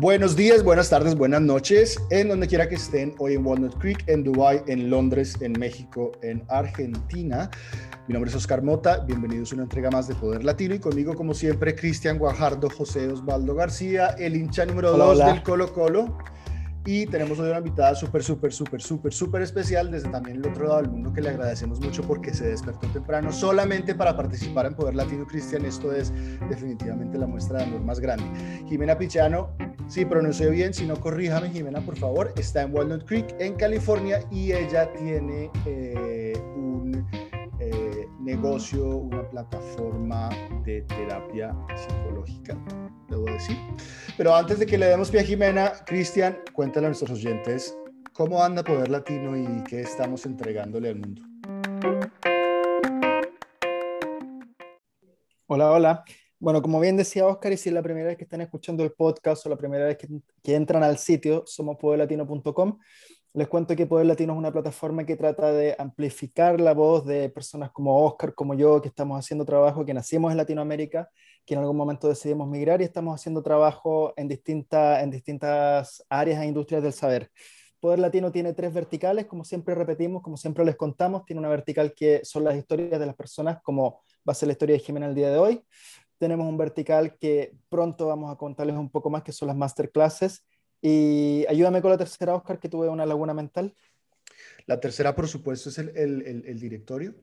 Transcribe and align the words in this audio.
Buenos 0.00 0.36
días, 0.36 0.62
buenas 0.62 0.90
tardes, 0.90 1.16
buenas 1.16 1.40
noches, 1.40 2.00
en 2.10 2.28
donde 2.28 2.46
quiera 2.46 2.68
que 2.68 2.76
estén, 2.76 3.16
hoy 3.18 3.34
en 3.34 3.44
Walnut 3.44 3.76
Creek, 3.78 4.04
en 4.06 4.22
Dubai, 4.22 4.62
en 4.68 4.90
Londres, 4.90 5.36
en 5.40 5.50
México, 5.58 6.12
en 6.22 6.44
Argentina. 6.46 7.50
Mi 8.06 8.12
nombre 8.12 8.30
es 8.30 8.36
Oscar 8.36 8.62
Mota, 8.62 8.98
bienvenidos 8.98 9.50
a 9.50 9.56
una 9.56 9.64
entrega 9.64 9.90
más 9.90 10.06
de 10.06 10.14
Poder 10.14 10.44
Latino 10.44 10.76
y 10.76 10.78
conmigo, 10.78 11.16
como 11.16 11.34
siempre, 11.34 11.74
Cristian 11.74 12.16
Guajardo, 12.16 12.70
José 12.70 13.08
Osvaldo 13.08 13.56
García, 13.56 14.10
el 14.20 14.36
hincha 14.36 14.64
número 14.66 14.96
2 14.96 15.18
del 15.18 15.42
Colo 15.42 15.72
Colo. 15.72 16.16
Y 16.90 17.04
tenemos 17.04 17.38
hoy 17.38 17.50
una 17.50 17.58
invitada 17.58 17.94
súper, 17.94 18.22
súper, 18.22 18.50
súper, 18.50 18.80
súper, 18.80 19.12
súper 19.12 19.42
especial 19.42 19.90
desde 19.90 20.08
también 20.08 20.38
el 20.38 20.46
otro 20.46 20.68
lado 20.68 20.80
del 20.80 20.90
mundo 20.90 21.12
que 21.12 21.20
le 21.20 21.28
agradecemos 21.28 21.80
mucho 21.80 22.00
porque 22.02 22.32
se 22.32 22.48
despertó 22.48 22.86
temprano 22.86 23.30
solamente 23.30 23.94
para 23.94 24.16
participar 24.16 24.64
en 24.64 24.74
Poder 24.74 24.94
Latino 24.94 25.26
Cristian. 25.26 25.66
Esto 25.66 25.92
es 25.92 26.14
definitivamente 26.48 27.18
la 27.18 27.26
muestra 27.26 27.58
de 27.58 27.64
amor 27.64 27.82
más 27.82 28.00
grande. 28.00 28.24
Jimena 28.70 28.96
Pichano, 28.96 29.50
sí 29.86 30.06
pronunció 30.06 30.48
bien, 30.48 30.72
si 30.72 30.86
no 30.86 30.98
corríjame 30.98 31.50
Jimena 31.50 31.82
por 31.82 31.98
favor, 31.98 32.32
está 32.38 32.62
en 32.62 32.74
Walnut 32.74 33.04
Creek 33.04 33.36
en 33.38 33.56
California 33.56 34.20
y 34.30 34.52
ella 34.52 34.90
tiene 34.94 35.50
eh, 35.66 36.40
un 36.56 37.06
negocio, 38.28 38.84
una 38.84 39.26
plataforma 39.30 40.28
de 40.62 40.82
terapia 40.82 41.56
psicológica, 41.74 42.54
debo 43.08 43.24
decir 43.24 43.56
pero 44.18 44.34
antes 44.34 44.58
de 44.58 44.66
que 44.66 44.76
le 44.76 44.86
demos 44.86 45.10
pie 45.10 45.20
a 45.20 45.24
Jimena, 45.24 45.72
Cristian, 45.86 46.38
cuéntale 46.52 46.86
a 46.86 46.88
nuestros 46.90 47.12
oyentes 47.12 47.74
cómo 48.12 48.42
anda 48.42 48.62
Poder 48.62 48.90
Latino 48.90 49.34
y 49.34 49.64
qué 49.64 49.80
estamos 49.80 50.26
entregándole 50.26 50.90
al 50.90 50.96
mundo. 50.96 51.22
Hola, 55.46 55.70
hola. 55.70 56.04
Bueno, 56.38 56.60
como 56.60 56.80
bien 56.80 56.96
decía 56.96 57.26
Oscar, 57.26 57.52
y 57.52 57.56
si 57.56 57.70
es 57.70 57.74
la 57.74 57.82
primera 57.82 58.08
vez 58.08 58.18
que 58.18 58.24
están 58.24 58.42
escuchando 58.42 58.84
el 58.84 58.92
podcast 58.92 59.46
o 59.46 59.48
la 59.48 59.56
primera 59.56 59.86
vez 59.86 59.96
que, 59.96 60.06
que 60.42 60.54
entran 60.54 60.82
al 60.82 60.98
sitio, 60.98 61.44
somos 61.46 61.76
poderlatino.com. 61.78 62.78
Les 63.38 63.46
cuento 63.46 63.76
que 63.76 63.86
Poder 63.86 64.04
Latino 64.04 64.32
es 64.32 64.38
una 64.40 64.50
plataforma 64.50 65.06
que 65.06 65.14
trata 65.14 65.52
de 65.52 65.76
amplificar 65.78 66.60
la 66.60 66.74
voz 66.74 67.06
de 67.06 67.28
personas 67.28 67.70
como 67.70 68.04
Oscar, 68.04 68.34
como 68.34 68.52
yo, 68.54 68.82
que 68.82 68.88
estamos 68.88 69.16
haciendo 69.16 69.44
trabajo, 69.44 69.84
que 69.84 69.94
nacimos 69.94 70.32
en 70.32 70.38
Latinoamérica 70.38 71.08
que 71.46 71.54
en 71.54 71.60
algún 71.60 71.76
momento 71.76 72.08
decidimos 72.08 72.48
migrar 72.48 72.80
y 72.80 72.84
estamos 72.84 73.14
haciendo 73.14 73.40
trabajo 73.40 74.12
en, 74.16 74.26
distinta, 74.26 75.00
en 75.02 75.12
distintas 75.12 76.04
áreas 76.08 76.42
e 76.42 76.46
industrias 76.46 76.82
del 76.82 76.92
saber. 76.92 77.30
Poder 77.78 78.00
Latino 78.00 78.32
tiene 78.32 78.54
tres 78.54 78.74
verticales, 78.74 79.26
como 79.26 79.44
siempre 79.44 79.76
repetimos, 79.76 80.20
como 80.20 80.36
siempre 80.36 80.64
les 80.64 80.74
contamos. 80.74 81.24
Tiene 81.24 81.38
una 81.38 81.48
vertical 81.48 81.94
que 81.94 82.24
son 82.24 82.42
las 82.42 82.56
historias 82.56 82.98
de 82.98 83.06
las 83.06 83.14
personas, 83.14 83.62
como 83.62 84.00
va 84.28 84.32
a 84.32 84.34
ser 84.34 84.48
la 84.48 84.54
historia 84.54 84.72
de 84.72 84.80
Jimena 84.80 85.06
el 85.06 85.14
día 85.14 85.30
de 85.30 85.38
hoy. 85.38 85.62
Tenemos 86.18 86.44
un 86.48 86.58
vertical 86.58 87.16
que 87.20 87.52
pronto 87.68 88.08
vamos 88.08 88.32
a 88.32 88.36
contarles 88.36 88.74
un 88.74 88.90
poco 88.90 89.10
más, 89.10 89.22
que 89.22 89.30
son 89.30 89.46
las 89.46 89.56
masterclasses. 89.56 90.44
Y 90.80 91.44
ayúdame 91.48 91.82
con 91.82 91.90
la 91.90 91.98
tercera, 91.98 92.34
Oscar, 92.34 92.58
que 92.58 92.68
tuve 92.68 92.88
una 92.88 93.06
laguna 93.06 93.34
mental. 93.34 93.74
La 94.66 94.78
tercera, 94.78 95.14
por 95.14 95.28
supuesto, 95.28 95.70
es 95.70 95.78
el, 95.78 95.96
el, 95.96 96.44
el 96.46 96.60
directorio. 96.60 97.14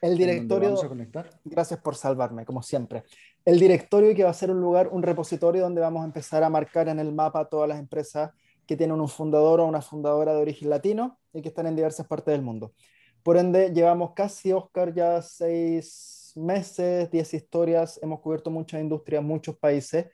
El 0.00 0.18
directorio. 0.18 0.70
Vamos 0.70 0.84
a 0.84 0.88
conectar. 0.88 1.30
Gracias 1.44 1.80
por 1.80 1.94
salvarme, 1.94 2.44
como 2.44 2.62
siempre. 2.62 3.04
El 3.44 3.58
directorio 3.58 4.14
que 4.14 4.24
va 4.24 4.30
a 4.30 4.34
ser 4.34 4.50
un 4.50 4.60
lugar, 4.60 4.88
un 4.88 5.02
repositorio 5.02 5.62
donde 5.62 5.80
vamos 5.80 6.02
a 6.02 6.06
empezar 6.06 6.42
a 6.42 6.50
marcar 6.50 6.88
en 6.88 6.98
el 6.98 7.12
mapa 7.12 7.48
todas 7.48 7.68
las 7.68 7.78
empresas 7.78 8.30
que 8.66 8.76
tienen 8.76 9.00
un 9.00 9.08
fundador 9.08 9.60
o 9.60 9.66
una 9.66 9.80
fundadora 9.80 10.32
de 10.34 10.40
origen 10.40 10.70
latino 10.70 11.18
y 11.32 11.40
que 11.40 11.48
están 11.48 11.66
en 11.66 11.76
diversas 11.76 12.06
partes 12.06 12.32
del 12.32 12.42
mundo. 12.42 12.74
Por 13.22 13.36
ende, 13.36 13.72
llevamos 13.72 14.12
casi, 14.14 14.52
Oscar, 14.52 14.92
ya 14.92 15.22
seis 15.22 16.32
meses, 16.34 17.10
diez 17.10 17.32
historias, 17.34 18.00
hemos 18.02 18.20
cubierto 18.20 18.50
muchas 18.50 18.80
industrias, 18.80 19.22
muchos 19.22 19.56
países, 19.56 20.06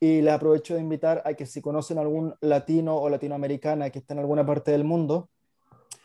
y 0.00 0.22
les 0.22 0.32
aprovecho 0.32 0.74
de 0.74 0.80
invitar 0.80 1.22
a 1.24 1.34
que 1.34 1.46
si 1.46 1.60
conocen 1.60 1.98
algún 1.98 2.34
latino 2.40 2.96
o 2.96 3.08
latinoamericana 3.08 3.90
que 3.90 3.98
está 3.98 4.14
en 4.14 4.20
alguna 4.20 4.46
parte 4.46 4.70
del 4.70 4.84
mundo, 4.84 5.28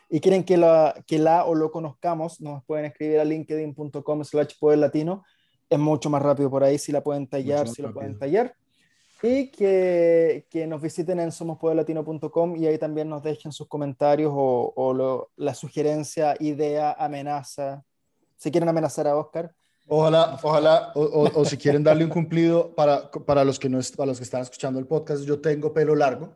y 0.10 0.20
quieren 0.20 0.44
que 0.44 0.58
la, 0.58 0.94
que 1.08 1.18
la 1.18 1.46
o 1.46 1.56
lo 1.56 1.72
conozcamos, 1.72 2.40
nos 2.40 2.64
pueden 2.66 2.86
escribir 2.86 3.20
a 3.20 3.26
linkedin.com 3.26 4.24
slash 4.24 4.60
poder 4.60 4.78
latino. 4.78 5.24
Es 5.68 5.80
mucho 5.80 6.08
más 6.12 6.22
rápido 6.22 6.52
por 6.52 6.64
ahí 6.64 6.78
si 6.78 6.92
la 6.92 7.02
pueden 7.02 7.26
tallar, 7.26 7.68
si 7.68 7.82
lo 7.82 7.92
pueden 7.92 8.20
tallar. 8.20 8.56
Y 9.24 9.50
que, 9.50 10.46
que, 10.52 10.68
nos 10.68 10.82
visiten 10.84 11.20
en 11.20 11.32
somospoderlatino.com 11.32 12.56
y 12.58 12.68
ahí 12.68 12.78
también 12.78 13.10
nos 13.10 13.24
dejen 13.24 13.52
sus 13.52 13.68
comentarios 13.68 14.32
o, 14.36 14.72
o 14.76 14.94
lo, 14.94 15.32
la 15.38 15.56
sugerencia, 15.56 16.36
idea, 16.40 16.92
amenaza. 16.92 17.84
Si 18.38 18.52
quieren 18.52 18.70
amenazar 18.70 19.08
a 19.08 19.18
Oscar. 19.18 19.56
Ojalá, 19.86 20.40
ojalá, 20.42 20.92
o, 20.96 21.30
o, 21.34 21.46
si 21.46 21.58
quieren 21.58 21.84
darle 21.84 22.06
un 22.06 22.10
cumplido 22.10 22.74
para, 22.74 23.12
para, 23.12 23.44
los 23.44 23.60
que 23.60 23.68
no, 23.68 23.80
para 23.98 24.08
los 24.08 24.18
que 24.18 24.24
están 24.24 24.42
escuchando 24.42 24.80
el 24.80 24.88
podcast, 24.88 25.24
yo 25.24 25.40
tengo 25.42 25.74
pelo 25.74 25.96
largo. 25.96 26.36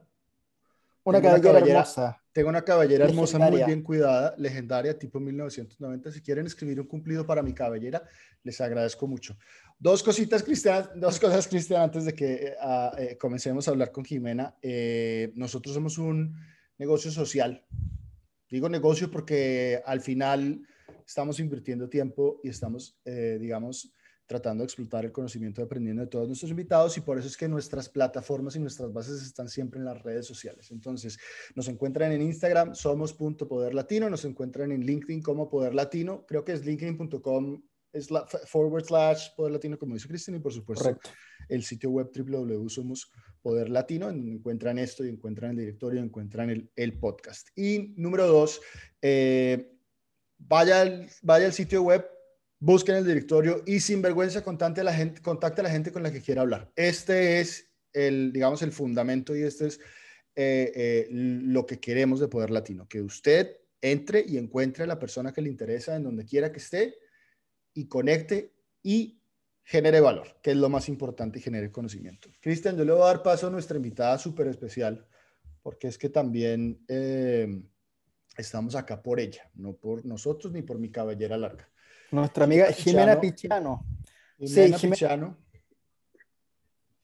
Una 1.03 1.21
cabellera, 1.21 1.59
hermosa. 1.59 2.21
Tengo 2.33 2.49
una 2.49 2.61
cabellera 2.63 3.05
hermosa, 3.05 3.39
muy 3.39 3.63
bien 3.63 3.81
cuidada, 3.81 4.35
legendaria, 4.37 4.99
tipo 4.99 5.21
1990. 5.21 6.11
Si 6.11 6.21
quieren 6.21 6.45
escribir 6.45 6.81
un 6.81 6.87
cumplido 6.87 7.25
para 7.25 7.41
mi 7.41 7.53
cabellera, 7.53 8.03
les 8.43 8.59
agradezco 8.59 9.07
mucho. 9.07 9.37
Dos 9.79 10.03
cositas, 10.03 10.43
Cristian, 10.43 10.89
dos 10.95 11.17
cosas, 11.17 11.47
Cristian, 11.47 11.83
antes 11.83 12.03
de 12.03 12.13
que 12.13 12.53
ah, 12.59 12.91
eh, 12.97 13.17
comencemos 13.17 13.67
a 13.67 13.71
hablar 13.71 13.93
con 13.93 14.03
Jimena. 14.03 14.55
Eh, 14.61 15.31
nosotros 15.35 15.73
somos 15.73 15.97
un 15.97 16.35
negocio 16.77 17.09
social. 17.09 17.65
Digo 18.49 18.67
negocio 18.67 19.09
porque 19.09 19.81
al 19.85 20.01
final 20.01 20.61
estamos 21.05 21.39
invirtiendo 21.39 21.89
tiempo 21.89 22.39
y 22.43 22.49
estamos, 22.49 22.99
digamos, 23.05 23.93
tratando 24.27 24.61
de 24.61 24.65
explotar 24.65 25.05
el 25.05 25.11
conocimiento 25.11 25.61
y 25.61 25.63
aprendiendo 25.63 26.01
de 26.01 26.09
todos 26.09 26.27
nuestros 26.27 26.51
invitados 26.51 26.97
y 26.97 27.01
por 27.01 27.17
eso 27.17 27.27
es 27.27 27.37
que 27.37 27.47
nuestras 27.47 27.87
plataformas 27.87 28.55
y 28.57 28.59
nuestras 28.59 28.91
bases 28.91 29.23
están 29.23 29.47
siempre 29.47 29.79
en 29.79 29.85
las 29.85 30.03
redes 30.03 30.27
sociales. 30.27 30.69
Entonces, 30.71 31.17
nos 31.55 31.67
encuentran 31.69 32.11
en 32.11 32.21
Instagram, 32.21 32.75
somos 32.75 33.13
punto 33.13 33.47
poder 33.47 33.73
latino, 33.73 34.09
nos 34.09 34.25
encuentran 34.25 34.71
en 34.73 34.81
LinkedIn 34.81 35.21
como 35.21 35.49
poder 35.49 35.73
latino, 35.73 36.25
creo 36.27 36.43
que 36.43 36.51
es 36.51 36.65
linkedin.com 36.65 37.63
forward 38.45 38.83
slash 38.83 39.29
poder 39.35 39.53
latino, 39.53 39.79
como 39.79 39.93
dice 39.93 40.09
Cristian, 40.09 40.35
y 40.35 40.39
por 40.39 40.53
supuesto 40.53 40.99
el 41.47 41.63
sitio 41.63 41.89
web 41.89 42.11
www 42.13 42.67
somos 42.67 43.09
poder 43.41 43.69
latino, 43.69 44.09
en 44.09 44.17
donde 44.17 44.33
encuentran 44.33 44.77
esto 44.77 45.05
y 45.05 45.09
encuentran 45.09 45.51
el 45.51 45.57
directorio, 45.57 46.01
encuentran 46.01 46.49
el, 46.49 46.69
el 46.75 46.99
podcast. 46.99 47.47
Y 47.55 47.93
número 47.95 48.27
dos, 48.27 48.59
eh, 49.01 49.76
vaya, 50.37 51.07
vaya 51.21 51.45
al 51.45 51.53
sitio 51.53 51.83
web 51.83 52.05
busquen 52.59 52.95
el 52.95 53.05
directorio 53.05 53.63
y 53.65 53.79
sin 53.79 54.01
vergüenza 54.01 54.43
contacte 54.43 54.81
a 54.81 54.83
la 54.83 54.93
gente, 54.93 55.21
contacte 55.21 55.61
a 55.61 55.63
la 55.63 55.69
gente 55.69 55.91
con 55.91 56.03
la 56.03 56.11
que 56.11 56.21
quiera 56.21 56.41
hablar. 56.41 56.71
Este 56.75 57.39
es 57.39 57.69
el, 57.93 58.31
digamos, 58.33 58.61
el 58.61 58.71
fundamento 58.71 59.35
y 59.35 59.43
este 59.43 59.67
es 59.67 59.79
eh, 60.35 60.71
eh, 60.75 61.07
lo 61.11 61.65
que 61.65 61.79
queremos 61.79 62.19
de 62.19 62.27
Poder 62.27 62.51
Latino, 62.51 62.87
que 62.87 63.01
usted 63.01 63.57
entre 63.81 64.25
y 64.27 64.37
encuentre 64.37 64.83
a 64.83 64.87
la 64.87 64.99
persona 64.99 65.33
que 65.33 65.41
le 65.41 65.49
interesa 65.49 65.95
en 65.95 66.03
donde 66.03 66.25
quiera 66.25 66.51
que 66.51 66.59
esté 66.59 66.95
y 67.73 67.87
conecte 67.87 68.53
y 68.81 69.21
genere 69.63 69.99
valor, 69.99 70.39
que 70.41 70.51
es 70.51 70.57
lo 70.57 70.69
más 70.69 70.87
importante 70.89 71.39
y 71.39 71.41
genere 71.41 71.71
conocimiento. 71.71 72.29
Cristian, 72.39 72.77
yo 72.77 72.85
le 72.85 72.93
voy 72.93 73.01
a 73.01 73.07
dar 73.07 73.23
paso 73.23 73.47
a 73.47 73.49
nuestra 73.49 73.77
invitada 73.77 74.17
súper 74.17 74.47
especial, 74.47 75.05
porque 75.61 75.87
es 75.87 75.97
que 75.97 76.09
también 76.09 76.83
eh, 76.87 77.63
estamos 78.37 78.75
acá 78.75 79.01
por 79.01 79.19
ella, 79.19 79.49
no 79.55 79.73
por 79.73 80.05
nosotros 80.05 80.53
ni 80.53 80.61
por 80.61 80.79
mi 80.79 80.89
cabellera 80.91 81.37
larga. 81.37 81.67
Nuestra 82.11 82.45
amiga 82.45 82.71
Jimena 82.71 83.19
Pichano. 83.19 83.85
Jimena 84.37 84.77
sí, 84.77 84.87
Pichano. 84.87 85.37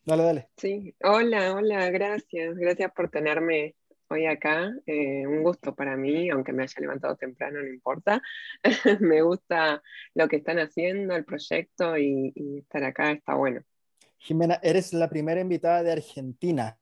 Dale, 0.06 0.24
dale. 0.24 0.50
Sí, 0.58 0.96
hola, 1.04 1.56
hola, 1.56 1.90
gracias. 1.90 2.56
Gracias 2.56 2.92
por 2.94 3.10
tenerme 3.10 3.76
hoy 4.10 4.26
acá. 4.26 4.72
Eh, 4.86 5.26
un 5.26 5.44
gusto 5.44 5.74
para 5.74 5.98
mí, 5.98 6.30
aunque 6.30 6.54
me 6.54 6.64
haya 6.64 6.74
levantado 6.80 7.16
temprano, 7.16 7.62
no 7.62 7.68
importa. 7.68 8.22
me 9.00 9.22
gusta 9.22 9.82
lo 10.14 10.28
que 10.28 10.38
están 10.38 10.60
haciendo, 10.60 11.16
el 11.16 11.26
proyecto 11.26 11.98
y, 11.98 12.32
y 12.36 12.60
estar 12.60 12.84
acá 12.84 13.12
está 13.12 13.36
bueno. 13.36 13.62
Jimena, 14.18 14.60
eres 14.62 14.94
la 14.94 15.10
primera 15.10 15.42
invitada 15.42 15.84
de 15.84 15.92
Argentina 15.92 16.78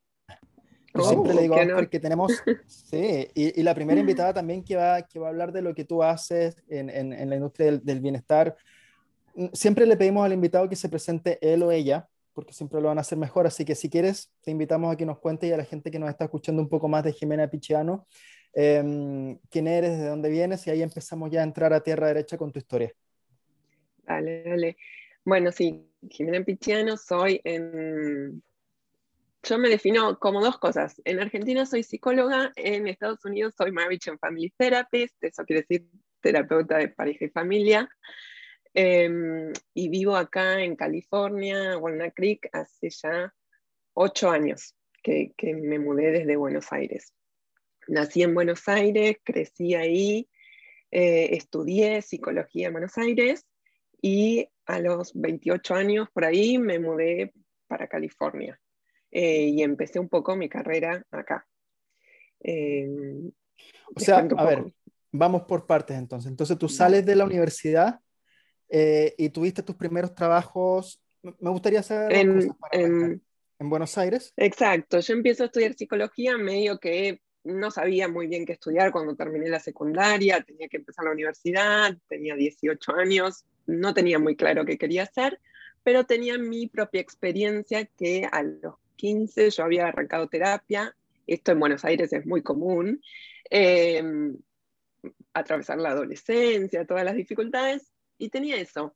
siempre 0.99 1.33
le 1.33 1.41
digo 1.43 1.55
a 1.55 1.61
Oscar 1.61 1.89
que 1.89 1.99
tenemos, 1.99 2.31
sí, 2.67 3.27
y, 3.33 3.63
la 3.63 3.73
primera 3.73 3.99
invitada 3.99 4.33
también 4.33 4.63
que 4.63 4.75
va, 4.75 5.01
que 5.03 5.19
va 5.19 5.27
a 5.27 5.29
hablar 5.29 5.51
de 5.51 5.61
lo 5.61 5.73
que 5.73 5.85
tú 5.85 6.03
haces 6.03 6.61
en, 6.67 6.89
en, 6.89 7.29
la 7.29 7.35
industria 7.35 7.77
del, 7.77 7.99
bienestar. 8.01 8.55
Mm, 9.35 9.47
siempre 9.53 9.85
le 9.85 9.97
pedimos 9.97 10.25
al 10.25 10.33
invitado 10.33 10.67
que 10.67 10.75
se 10.75 10.89
presente 10.89 11.39
él 11.41 11.63
o 11.63 11.71
ella, 11.71 12.07
porque 12.33 12.53
siempre 12.53 12.81
lo 12.81 12.89
van 12.89 12.97
a 12.97 13.01
hacer 13.01 13.17
mejor. 13.17 13.47
Así 13.47 13.63
que 13.63 13.75
si 13.75 13.89
quieres, 13.89 14.31
te 14.41 14.51
invitamos 14.51 14.93
a 14.93 14.97
que 14.97 15.05
nos 15.05 15.19
cuentes 15.19 15.49
y 15.49 15.53
a 15.53 15.57
la 15.57 15.65
gente 15.65 15.91
que 15.91 15.99
nos 15.99 16.09
está 16.09 16.25
escuchando 16.25 16.61
un 16.61 16.69
poco 16.69 16.87
más 16.87 17.03
de 17.03 17.13
Jimena 17.13 17.49
Pichiano, 17.49 18.07
em, 18.53 19.37
quién 19.49 19.67
eres, 19.67 19.97
de 19.97 20.07
dónde 20.07 20.29
vienes, 20.29 20.65
y 20.67 20.71
ahí 20.71 20.81
empezamos 20.81 21.31
ya 21.31 21.41
a 21.41 21.43
entrar 21.43 21.73
a 21.73 21.81
tierra 21.81 22.07
derecha 22.07 22.37
con 22.37 22.51
tu 22.51 22.59
historia. 22.59 22.91
Dale, 24.03 24.43
dale. 24.43 24.77
Bueno, 25.23 25.51
sí, 25.51 25.87
Jimena 26.09 26.43
Pichiano, 26.43 26.97
soy 26.97 27.39
en 27.43 28.41
yo 29.43 29.57
me 29.57 29.69
defino 29.69 30.19
como 30.19 30.43
dos 30.43 30.59
cosas. 30.59 31.01
En 31.03 31.19
Argentina 31.19 31.65
soy 31.65 31.83
psicóloga, 31.83 32.51
en 32.55 32.87
Estados 32.87 33.23
Unidos 33.25 33.53
soy 33.57 33.71
Marriage 33.71 34.09
and 34.09 34.19
Family 34.19 34.53
Therapist, 34.57 35.15
eso 35.23 35.43
quiere 35.45 35.61
decir 35.61 35.87
terapeuta 36.21 36.77
de 36.77 36.89
pareja 36.89 37.25
y 37.25 37.29
familia. 37.29 37.89
Em, 38.73 39.51
y 39.73 39.89
vivo 39.89 40.15
acá 40.15 40.61
en 40.61 40.75
California, 40.75 41.77
Walnut 41.77 42.13
Creek, 42.15 42.49
hace 42.53 42.89
ya 42.89 43.33
ocho 43.93 44.29
años. 44.29 44.75
que, 45.03 45.33
me 45.55 45.79
mudé 45.79 46.11
desde 46.11 46.35
Buenos 46.35 46.71
Aires. 46.71 47.15
Nací 47.87 48.21
en 48.21 48.35
Buenos 48.35 48.67
Aires, 48.69 49.17
crecí 49.23 49.73
ahí, 49.73 50.29
eh, 50.91 51.29
estudié 51.35 52.03
psicología 52.03 52.67
en 52.67 52.73
Buenos 52.73 52.95
Aires 52.99 53.47
y 53.99 54.47
a 54.67 54.79
los 54.79 55.11
28 55.15 55.73
años 55.73 56.07
por 56.13 56.25
ahí 56.25 56.59
me 56.59 56.77
mudé 56.77 57.33
para 57.67 57.87
California 57.87 58.61
eh, 59.11 59.47
y 59.47 59.63
empecé 59.63 59.99
un 59.99 60.09
poco 60.09 60.35
mi 60.35 60.49
carrera 60.49 61.05
acá. 61.11 61.47
o 62.43 63.99
sea, 63.99 64.17
a 64.37 64.45
ver, 64.45 64.73
vamos 65.11 65.43
por 65.43 65.65
partes 65.65 65.97
entonces. 65.97 66.31
Entonces 66.31 66.57
tú 66.57 66.69
sales 66.69 67.05
de 67.05 67.15
la 67.15 67.25
universidad 67.25 67.99
y 68.69 69.29
tuviste 69.29 69.63
tus 69.63 69.75
primeros 69.75 70.15
trabajos. 70.15 71.01
Me 71.21 71.49
gustaría 71.49 71.83
saber 71.83 72.13
en, 72.13 73.21
en 73.61 73.69
Buenos 73.69 73.95
Aires. 73.97 74.33
Exacto, 74.37 74.99
yo 74.99 75.13
empiezo 75.13 75.43
a 75.43 75.45
estudiar 75.45 75.75
psicología 75.75 76.35
medio 76.35 76.79
que 76.79 77.21
no 77.43 77.69
sabía 77.69 78.07
muy 78.07 78.25
bien 78.25 78.45
qué 78.45 78.53
estudiar 78.53 78.91
cuando 78.91 79.15
terminé 79.15 79.49
la 79.49 79.59
secundaria, 79.59 80.41
tenía 80.41 80.67
que 80.67 80.77
empezar 80.77 81.05
la 81.05 81.11
universidad, 81.11 81.95
tenía 82.07 82.35
18 82.35 82.95
años, 82.95 83.45
no 83.67 83.93
tenía 83.93 84.17
muy 84.17 84.35
claro 84.35 84.65
qué 84.65 84.79
quería 84.79 85.03
hacer, 85.03 85.39
pero 85.83 86.05
tenía 86.05 86.39
mi 86.39 86.67
propia 86.67 87.01
experiencia 87.01 87.85
que 87.85 88.27
a 88.31 88.41
los 88.43 88.75
15 89.01 89.49
yo 89.49 89.63
había 89.63 89.87
arrancado 89.87 90.29
terapia, 90.29 90.95
esto 91.25 91.51
en 91.51 91.59
Buenos 91.59 91.83
Aires 91.83 92.13
es 92.13 92.23
muy 92.27 92.43
común, 92.43 93.01
em, 93.49 94.37
atravesar 95.33 95.79
la 95.79 95.89
adolescencia, 95.89 96.85
todas 96.85 97.03
las 97.03 97.15
dificultades, 97.15 97.91
y 98.19 98.29
tenía 98.29 98.57
eso, 98.57 98.95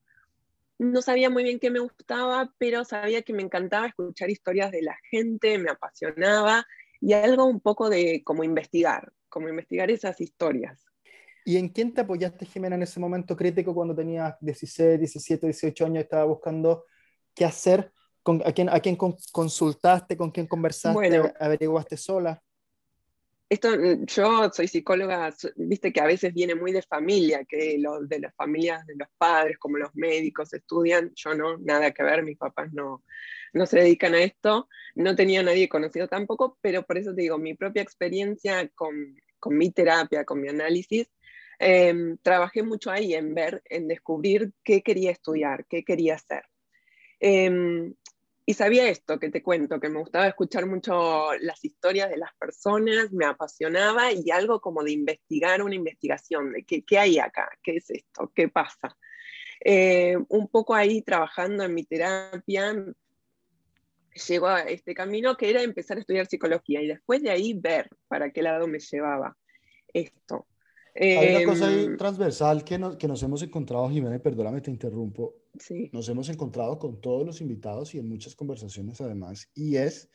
no 0.77 1.01
sabía 1.01 1.31
muy 1.31 1.43
bien 1.43 1.59
qué 1.59 1.71
me 1.71 1.79
gustaba, 1.79 2.53
pero 2.59 2.85
sabía 2.85 3.23
que 3.23 3.33
me 3.33 3.41
encantaba 3.41 3.87
escuchar 3.87 4.29
historias 4.29 4.71
de 4.71 4.83
la 4.83 4.95
gente, 5.09 5.57
me 5.57 5.71
apasionaba 5.71 6.67
y 7.01 7.13
algo 7.13 7.45
un 7.45 7.59
poco 7.59 7.89
de 7.89 8.21
como 8.23 8.43
investigar, 8.43 9.11
como 9.27 9.49
investigar 9.49 9.89
esas 9.89 10.21
historias. 10.21 10.85
¿Y 11.45 11.57
en 11.57 11.69
quién 11.69 11.93
te 11.93 12.01
apoyaste, 12.01 12.45
Jimena, 12.45 12.75
en 12.75 12.83
ese 12.83 12.99
momento 12.99 13.35
crítico 13.35 13.73
cuando 13.73 13.95
tenías 13.95 14.35
16, 14.39 14.99
17, 14.99 15.47
18 15.47 15.85
años 15.85 15.97
y 15.97 16.01
estaba 16.01 16.25
buscando 16.25 16.85
qué 17.33 17.45
hacer? 17.45 17.91
¿Con, 18.25 18.41
a, 18.43 18.51
quién, 18.51 18.69
¿A 18.69 18.79
quién 18.79 18.97
consultaste? 19.31 20.17
¿Con 20.17 20.31
quién 20.31 20.47
conversaste? 20.47 21.33
¿Averiguaste 21.39 21.95
sola? 21.95 22.41
esto, 23.49 23.69
mm, 23.77 24.05
yo 24.05 24.49
soy 24.51 24.67
psicóloga, 24.67 25.33
viste 25.55 25.93
que 25.93 26.01
a 26.01 26.05
veces 26.05 26.33
viene 26.33 26.55
muy 26.55 26.71
de 26.71 26.81
familia, 26.81 27.45
que 27.45 27.77
los 27.79 28.07
de 28.09 28.19
las 28.19 28.35
familias 28.35 28.85
de 28.87 28.95
los 28.95 29.07
padres, 29.17 29.57
como 29.57 29.77
los 29.77 29.93
médicos, 29.95 30.53
estudian, 30.53 31.11
yo 31.15 31.35
no, 31.35 31.57
nada 31.57 31.91
que 31.91 32.03
ver, 32.03 32.23
mis 32.23 32.37
papás 32.37 32.73
no, 32.73 33.03
no 33.53 33.65
se 33.65 33.79
dedican 33.79 34.15
a 34.15 34.23
esto, 34.23 34.67
no 34.95 35.15
tenía 35.15 35.43
nadie 35.43 35.69
conocido 35.69 36.07
tampoco, 36.07 36.57
pero 36.61 36.83
por 36.83 36.97
eso 36.97 37.13
te 37.13 37.21
digo, 37.21 37.37
mi 37.37 37.53
propia 37.53 37.83
experiencia 37.83 38.67
con, 38.69 39.15
con 39.39 39.57
mi 39.57 39.71
terapia, 39.71 40.25
con 40.25 40.41
mi 40.41 40.49
análisis, 40.49 41.07
em, 41.59 42.17
trabajé 42.21 42.63
mucho 42.63 42.89
ahí 42.91 43.13
en 43.13 43.35
ver, 43.35 43.61
en 43.65 43.87
descubrir 43.87 44.51
qué 44.63 44.81
quería 44.81 45.11
estudiar, 45.11 45.65
qué 45.67 45.83
quería 45.83 46.15
hacer. 46.15 46.43
Em, 47.19 47.93
y 48.45 48.53
sabía 48.53 48.87
esto 48.87 49.19
que 49.19 49.31
te 49.31 49.41
cuento, 49.41 49.79
que 49.79 49.89
me 49.89 49.99
gustaba 49.99 50.27
escuchar 50.27 50.67
mucho 50.67 51.33
las 51.39 51.65
historias 51.65 52.09
de 52.09 52.17
las 52.17 52.33
personas, 52.35 53.11
me 53.11 53.25
apasionaba 53.25 54.11
y 54.11 54.29
algo 54.29 54.61
como 54.61 54.83
de 54.83 54.91
investigar 54.91 55.63
una 55.63 55.73
investigación, 55.73 56.53
de 56.53 56.63
qué, 56.63 56.99
hay 56.99 57.17
acá, 57.17 57.49
qué 57.63 57.77
es 57.77 57.89
esto, 57.89 58.31
qué 58.35 58.47
pasa. 58.49 58.95
Eh, 59.63 60.15
un 60.29 60.47
poco 60.47 60.75
ahí 60.75 61.01
trabajando 61.01 61.63
en 61.63 61.73
mi 61.73 61.85
terapia, 61.85 62.75
llegó 64.27 64.47
a 64.47 64.61
este 64.61 64.93
camino 64.93 65.35
que 65.35 65.49
era 65.49 65.63
empezar 65.63 65.97
a 65.97 66.01
estudiar 66.01 66.27
psicología 66.27 66.81
y 66.81 66.87
después 66.87 67.23
de 67.23 67.31
ahí 67.31 67.53
ver 67.53 67.89
para 68.07 68.31
qué 68.31 68.43
lado 68.43 68.67
me 68.67 68.79
llevaba 68.79 69.35
esto. 69.91 70.47
Hay 70.95 71.35
una 71.35 71.45
cosa 71.45 71.67
ahí 71.67 71.85
em, 71.85 71.97
transversal 71.97 72.63
que 72.63 72.77
nos, 72.77 72.95
que 72.95 73.07
nos 73.07 73.21
hemos 73.21 73.41
encontrado, 73.41 73.89
Jimena, 73.89 74.17
perdóname, 74.19 74.61
te 74.61 74.71
interrumpo. 74.71 75.35
Sí. 75.59 75.89
Nos 75.91 76.07
hemos 76.07 76.29
encontrado 76.29 76.79
con 76.79 77.01
todos 77.01 77.25
los 77.25 77.41
invitados 77.41 77.93
y 77.93 77.99
en 77.99 78.07
muchas 78.07 78.35
conversaciones 78.35 79.01
además, 79.01 79.49
y 79.53 79.75
es 79.75 80.09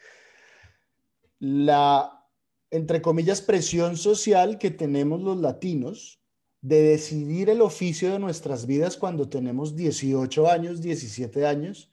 la, 1.38 2.26
entre 2.70 3.02
comillas, 3.02 3.42
presión 3.42 3.96
social 3.96 4.58
que 4.58 4.70
tenemos 4.70 5.20
los 5.20 5.38
latinos 5.38 6.22
de 6.62 6.82
decidir 6.82 7.50
el 7.50 7.60
oficio 7.62 8.12
de 8.12 8.18
nuestras 8.18 8.66
vidas 8.66 8.96
cuando 8.96 9.28
tenemos 9.28 9.76
18 9.76 10.50
años, 10.50 10.80
17 10.80 11.46
años, 11.46 11.92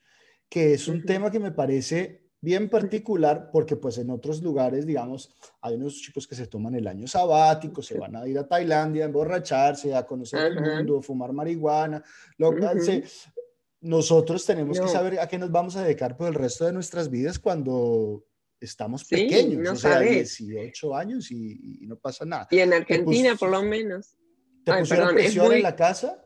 que 0.50 0.74
es 0.74 0.88
un 0.88 1.04
tema 1.04 1.32
que 1.32 1.40
me 1.40 1.52
parece 1.52 2.27
bien 2.48 2.70
particular 2.70 3.50
porque 3.52 3.76
pues 3.76 3.98
en 3.98 4.10
otros 4.10 4.42
lugares, 4.42 4.86
digamos, 4.86 5.30
hay 5.60 5.76
unos 5.76 5.96
chicos 5.96 6.26
que 6.26 6.34
se 6.34 6.48
toman 6.48 6.76
el 6.76 6.88
año 6.88 7.06
sabático, 7.06 7.82
se 7.82 7.98
van 7.98 8.16
a 8.16 8.26
ir 8.26 8.40
a 8.40 8.48
Tailandia, 8.48 9.04
a 9.04 9.08
emborracharse, 9.08 9.94
a 9.94 10.06
conocer 10.06 10.54
el 10.54 10.62
mundo, 10.62 11.02
fumar 11.02 11.34
marihuana, 11.34 12.02
lo, 12.38 12.54
nosotros 13.82 14.46
tenemos 14.46 14.80
que 14.80 14.88
saber 14.88 15.20
a 15.20 15.28
qué 15.28 15.38
nos 15.38 15.52
vamos 15.52 15.76
a 15.76 15.84
dedicar 15.84 16.16
por 16.16 16.30
el 16.30 16.36
resto 16.36 16.64
de 16.64 16.72
nuestras 16.72 17.10
vidas 17.10 17.38
cuando 17.38 18.24
estamos 18.62 19.04
pequeños, 19.04 19.70
o 19.70 19.76
sea, 19.76 20.00
18 20.00 20.96
años 20.96 21.30
y, 21.30 21.86
no 21.86 21.98
pasa 21.98 22.24
nada. 22.24 22.48
Y 22.50 22.60
en 22.60 22.72
Argentina 22.72 23.36
por 23.36 23.50
lo 23.50 23.62
menos. 23.62 24.16
¿Te 24.64 24.74
pusieron 24.74 25.14
presión 25.14 25.52
en 25.52 25.64
la 25.64 25.76
casa? 25.76 26.26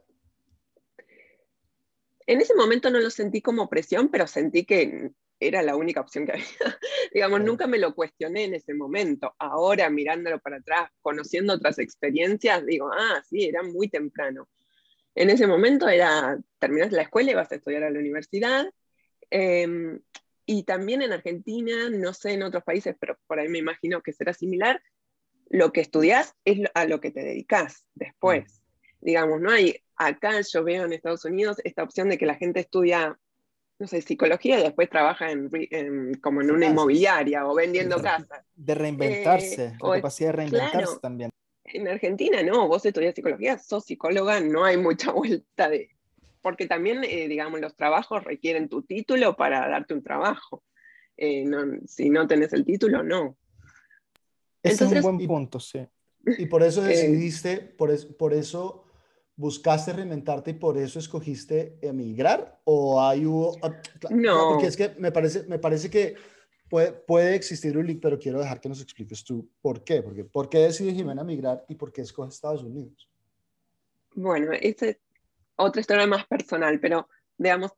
En 2.28 2.42
ese 2.42 2.54
momento 2.54 2.92
no 2.92 3.00
lo 3.00 3.10
sentí 3.10 3.42
como 3.42 3.68
presión, 3.68 4.10
pero 4.10 4.28
sentí 4.28 4.66
que 4.66 5.14
era 5.42 5.64
la 5.64 5.76
única 5.76 6.00
opción 6.00 6.26
que 6.26 6.32
había. 6.34 6.80
Digamos, 7.14 7.42
nunca 7.42 7.68
me 7.68 7.80
lo 7.80 7.94
cuestioné 7.94 8.46
en 8.46 8.54
ese 8.54 8.74
momento. 8.74 9.36
Ahora, 9.40 9.90
mirándolo 9.90 10.40
para 10.40 10.58
atrás, 10.58 10.90
conociendo 11.02 11.54
otras 11.54 11.80
experiencias, 11.80 12.66
digo, 12.66 12.90
ah, 12.94 13.22
sí, 13.28 13.46
era 13.46 13.64
muy 13.64 13.90
temprano. 13.90 14.48
En 15.16 15.30
ese 15.30 15.48
momento 15.48 15.90
era, 15.90 16.38
terminas 16.60 16.92
la 16.92 17.02
escuela 17.02 17.32
y 17.32 17.36
vas 17.36 17.52
a 17.52 17.56
estudiar 17.56 17.84
a 17.84 17.90
la 17.90 18.00
universidad. 18.00 18.72
Em, 19.30 20.00
y 20.46 20.64
también 20.64 21.02
en 21.02 21.12
Argentina, 21.12 21.90
no 21.90 22.14
sé 22.14 22.34
en 22.34 22.44
otros 22.44 22.64
países, 22.64 22.96
pero 23.00 23.18
por 23.28 23.40
ahí 23.40 23.50
me 23.50 23.58
imagino 23.58 24.02
que 24.02 24.14
será 24.14 24.34
similar, 24.34 24.82
lo 25.50 25.74
que 25.74 25.82
estudias 25.82 26.36
es 26.46 26.60
a 26.74 26.86
lo 26.86 27.02
que 27.02 27.12
te 27.12 27.24
dedicas 27.24 27.86
después. 27.96 28.44
Mm. 28.46 29.06
Digamos, 29.06 29.42
no 29.42 29.52
hay, 29.52 29.84
acá 29.96 30.40
yo 30.42 30.64
veo 30.64 30.86
en 30.86 30.94
Estados 30.94 31.26
Unidos 31.26 31.58
esta 31.64 31.84
opción 31.84 32.10
de 32.10 32.18
que 32.18 32.26
la 32.26 32.36
gente 32.36 32.60
estudia 32.62 33.20
no 33.81 33.88
sé, 33.88 34.00
psicología 34.04 34.60
y 34.60 34.63
después 34.63 34.91
trabaja 34.91 35.32
en, 35.32 35.50
como 36.22 36.41
en 36.41 36.51
una 36.51 36.67
inmobiliaria 36.67 37.48
o 37.48 37.56
vendiendo 37.56 38.00
casas. 38.00 38.46
De 38.56 38.75
reinventarse, 38.75 39.65
eh, 39.65 39.74
la 39.82 39.96
capacidad 39.96 40.29
de 40.29 40.34
reinventarse 40.34 41.00
también. 41.01 41.32
En 41.63 41.88
Argentina 41.88 42.44
no, 42.44 42.67
vos 42.67 42.86
estudias 42.86 43.15
psicología, 43.15 43.58
sos 43.58 43.86
psicóloga, 43.86 44.39
no 44.39 44.63
hay 44.63 44.77
mucha 44.77 45.12
vuelta 45.12 45.67
de... 45.67 45.89
Porque 46.44 46.67
también, 46.67 47.03
eh, 47.03 47.27
digamos, 47.27 47.60
los 47.60 47.75
trabajos 47.75 48.24
requieren 48.24 48.70
tu 48.70 48.84
título 48.84 49.36
para 49.36 49.67
darte 49.67 49.96
un 49.96 50.03
trabajo. 50.03 50.63
Eh, 51.17 51.46
si 51.88 52.12
no 52.12 52.27
tenés 52.27 52.53
el 52.53 52.63
título, 52.63 53.01
no. 53.01 53.36
Ese 54.62 54.86
es 54.86 54.91
un 54.91 55.01
buen 55.01 55.27
punto, 55.27 55.60
sí. 55.60 55.88
Y 56.38 56.46
por 56.46 56.62
eso 56.62 56.82
decidiste, 56.84 57.58
por, 57.58 57.91
por 58.15 58.36
eso 58.36 58.86
buscaste 59.36 59.94
reinventarte 59.94 60.52
y 60.52 60.56
por 60.56 60.78
eso 60.78 61.00
escogiste 61.00 61.78
emigrar 61.82 62.60
o 62.66 63.02
hay 63.02 63.26
hubo 63.26 63.58
no. 64.10 64.50
porque 64.52 64.68
es 64.68 64.78
que 64.78 64.90
me 64.98 65.12
parece 65.12 65.44
me 65.48 65.58
parece 65.58 65.90
que 65.90 66.16
puede, 66.70 66.92
puede 66.92 67.36
existir 67.36 67.78
un 67.78 67.88
link 67.88 68.00
pero 68.02 68.20
quiero 68.20 68.40
dejar 68.40 68.60
que 68.60 68.70
nos 68.70 68.82
expliques 68.82 69.24
tú 69.24 69.50
por 69.62 69.84
qué 69.84 70.04
porque 70.04 70.26
por 70.26 70.50
qué 70.50 70.60
decidió 70.60 70.94
Jimena 70.94 71.22
emigrar 71.22 71.66
y 71.68 71.76
por 71.76 71.92
qué 71.92 72.02
escoge 72.02 72.30
Estados 72.30 72.64
Unidos 72.64 73.10
bueno 74.14 74.52
esta 74.54 74.88
es 74.88 74.98
otra 75.56 75.82
historia 75.82 76.08
más 76.08 76.26
personal 76.28 76.80
pero 76.80 77.08
digamos 77.38 77.72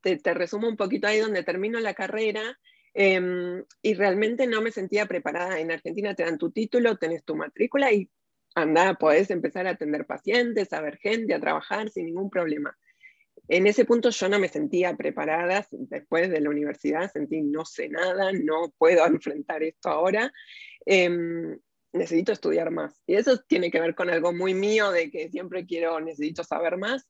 te, 0.00 0.16
te 0.16 0.34
resumo 0.34 0.68
un 0.68 0.76
poquito 0.76 1.06
ahí 1.06 1.18
donde 1.18 1.42
termino 1.42 1.80
la 1.80 1.94
carrera 1.94 2.58
em, 2.92 3.64
y 3.82 3.94
realmente 3.94 4.46
no 4.46 4.60
me 4.60 4.70
sentía 4.70 5.06
preparada. 5.06 5.58
En 5.58 5.70
Argentina 5.70 6.14
te 6.14 6.24
dan 6.24 6.38
tu 6.38 6.50
título 6.50 6.96
tenés 6.96 7.24
tu 7.24 7.34
matrícula 7.34 7.92
y 7.92 8.10
anda, 8.54 8.94
podés 8.94 9.30
empezar 9.30 9.66
a 9.66 9.70
atender 9.70 10.06
pacientes, 10.06 10.72
a 10.72 10.80
ver 10.80 10.98
gente, 10.98 11.34
a 11.34 11.40
trabajar 11.40 11.90
sin 11.90 12.06
ningún 12.06 12.30
problema. 12.30 12.76
En 13.48 13.66
ese 13.66 13.84
punto 13.84 14.10
yo 14.10 14.28
no 14.28 14.38
me 14.38 14.48
sentía 14.48 14.96
preparada, 14.96 15.66
después 15.70 16.30
de 16.30 16.40
la 16.40 16.50
universidad 16.50 17.12
sentí 17.12 17.42
no 17.42 17.64
sé 17.64 17.88
nada, 17.88 18.32
no 18.32 18.72
puedo 18.78 19.04
enfrentar 19.06 19.62
esto 19.62 19.90
ahora, 19.90 20.32
em, 20.86 21.58
necesito 21.92 22.32
estudiar 22.32 22.70
más. 22.70 23.00
Y 23.06 23.14
eso 23.16 23.38
tiene 23.46 23.70
que 23.70 23.80
ver 23.80 23.94
con 23.94 24.10
algo 24.10 24.32
muy 24.32 24.54
mío 24.54 24.90
de 24.90 25.10
que 25.10 25.28
siempre 25.30 25.66
quiero, 25.66 26.00
necesito 26.00 26.42
saber 26.42 26.76
más. 26.76 27.06